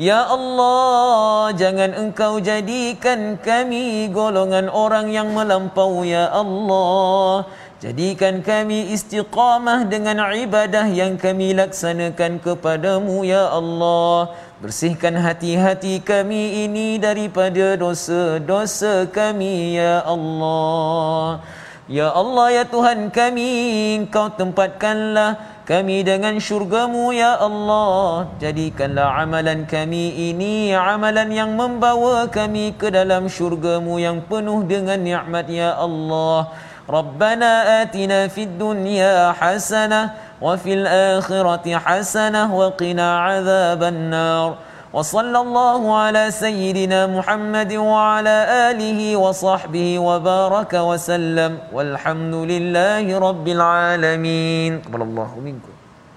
Ya 0.00 0.24
Allah, 0.24 1.52
jangan 1.52 1.92
engkau 1.92 2.40
jadikan 2.40 3.36
kami 3.36 4.08
golongan 4.08 4.72
orang 4.72 5.12
yang 5.12 5.36
melampau 5.36 6.08
ya 6.08 6.32
Allah. 6.32 7.44
Jadikan 7.84 8.40
kami 8.40 8.96
istiqamah 8.96 9.84
dengan 9.92 10.24
ibadah 10.32 10.88
yang 10.88 11.20
kami 11.20 11.52
laksanakan 11.52 12.40
kepadamu 12.40 13.28
ya 13.28 13.52
Allah. 13.52 14.32
Bersihkan 14.64 15.20
hati-hati 15.20 16.00
kami 16.00 16.64
ini 16.64 16.96
daripada 16.96 17.76
dosa-dosa 17.76 19.04
kami 19.04 19.76
ya 19.76 20.00
Allah. 20.00 21.44
Ya 21.92 22.08
Allah 22.08 22.46
ya 22.56 22.64
Tuhan 22.64 23.12
kami, 23.12 23.52
engkau 24.00 24.32
tempatkanlah 24.32 25.59
kami 25.70 26.02
dengan 26.02 26.34
syurgamu 26.42 27.14
ya 27.14 27.38
Allah. 27.38 28.26
Jadikanlah 28.42 29.22
amalan 29.22 29.70
kami 29.70 30.34
ini 30.34 30.74
amalan 30.74 31.30
yang 31.30 31.54
membawa 31.54 32.26
kami 32.26 32.74
ke 32.74 32.90
dalam 32.90 33.30
syurgamu 33.30 34.02
yang 34.02 34.18
penuh 34.26 34.66
dengan 34.66 34.98
nikmat 34.98 35.46
ya 35.46 35.78
Allah. 35.78 36.50
Rabbana 36.90 37.86
atina 37.86 38.26
fid 38.26 38.58
dunya 38.58 39.30
hasanah 39.30 40.34
wa 40.42 40.58
fil 40.58 40.82
akhirati 40.82 41.78
hasanah 41.78 42.50
wa 42.50 42.74
qina 42.74 43.30
adzaban 43.30 44.10
nar 44.10 44.58
وصلى 44.93 45.39
الله 45.39 45.81
على 45.97 46.31
سيدنا 46.31 47.07
محمد 47.07 47.73
وعلى 47.73 48.37
اله 48.71 48.99
وصحبه 49.15 49.99
وبارك 49.99 50.73
وسلم 50.73 51.51
والحمد 51.73 52.35
لله 52.35 53.05
رب 53.19 53.47
العالمين 53.47 54.71
قبل 54.87 55.01
الله 55.01 55.31
منكم 55.47 55.68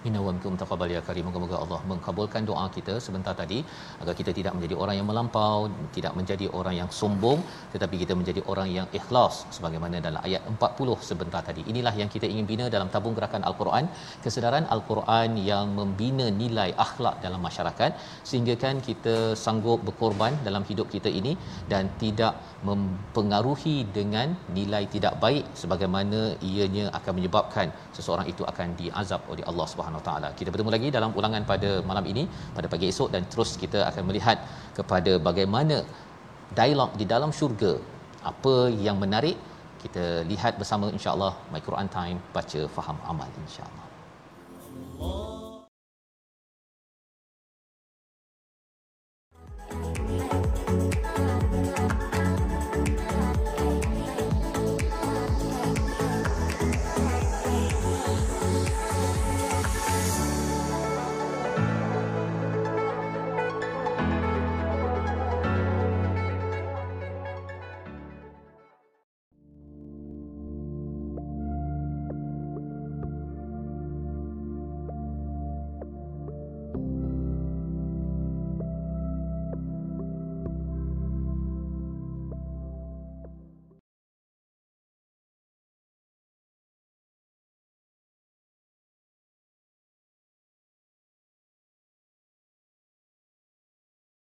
Inna 0.07 0.19
wa 0.25 0.31
minkum 0.35 0.55
taqabbal 0.61 0.91
ya 0.95 1.01
karim. 1.07 1.25
Moga-moga 1.29 1.57
Allah 1.63 1.79
mengabulkan 1.91 2.43
doa 2.49 2.65
kita 2.77 2.95
sebentar 3.05 3.33
tadi 3.41 3.59
agar 4.01 4.13
kita 4.19 4.31
tidak 4.39 4.53
menjadi 4.57 4.75
orang 4.83 4.95
yang 4.99 5.07
melampau, 5.11 5.59
tidak 5.97 6.13
menjadi 6.19 6.47
orang 6.59 6.75
yang 6.79 6.89
sombong, 6.99 7.39
tetapi 7.73 7.95
kita 8.03 8.13
menjadi 8.19 8.43
orang 8.53 8.69
yang 8.77 8.87
ikhlas 8.99 9.35
sebagaimana 9.57 10.03
dalam 10.07 10.21
ayat 10.27 10.43
40 10.53 11.09
sebentar 11.09 11.41
tadi. 11.49 11.63
Inilah 11.73 11.93
yang 12.01 12.09
kita 12.15 12.27
ingin 12.33 12.47
bina 12.51 12.65
dalam 12.75 12.89
tabung 12.95 13.15
gerakan 13.19 13.43
Al-Quran, 13.49 13.87
kesedaran 14.25 14.67
Al-Quran 14.75 15.31
yang 15.51 15.67
membina 15.79 16.27
nilai 16.41 16.69
akhlak 16.85 17.15
dalam 17.25 17.41
masyarakat 17.47 17.91
sehingga 18.29 18.55
kan 18.63 18.75
kita 18.89 19.15
sanggup 19.45 19.79
berkorban 19.87 20.33
dalam 20.47 20.63
hidup 20.69 20.87
kita 20.95 21.09
ini 21.19 21.33
dan 21.71 21.83
tidak 22.03 22.33
mempengaruhi 22.69 23.77
dengan 23.97 24.27
nilai 24.57 24.83
tidak 24.95 25.13
baik 25.23 25.45
sebagaimana 25.61 26.19
ianya 26.49 26.85
akan 26.97 27.13
menyebabkan 27.17 27.67
seseorang 27.97 28.27
itu 28.33 28.43
akan 28.51 28.67
diazab 28.81 29.21
oleh 29.33 29.43
Allah 29.51 29.67
Subhanahu 29.71 29.92
Subhanahu 29.93 30.09
Taala. 30.09 30.29
Kita 30.39 30.49
bertemu 30.53 30.71
lagi 30.75 30.87
dalam 30.97 31.11
ulangan 31.19 31.43
pada 31.51 31.69
malam 31.89 32.05
ini 32.11 32.23
pada 32.57 32.67
pagi 32.73 32.87
esok 32.93 33.09
dan 33.13 33.23
terus 33.31 33.51
kita 33.63 33.79
akan 33.89 34.03
melihat 34.09 34.37
kepada 34.77 35.11
bagaimana 35.27 35.77
dialog 36.57 36.91
di 37.01 37.05
dalam 37.13 37.31
syurga 37.39 37.73
apa 38.31 38.55
yang 38.87 38.97
menarik 39.03 39.37
kita 39.83 40.03
lihat 40.31 40.53
bersama 40.61 40.89
insya-Allah 40.97 41.33
My 41.53 41.61
Quran 41.67 41.87
Time 41.97 42.19
baca 42.35 42.61
faham 42.75 42.97
amal 43.13 43.29
insya-Allah 43.45 45.42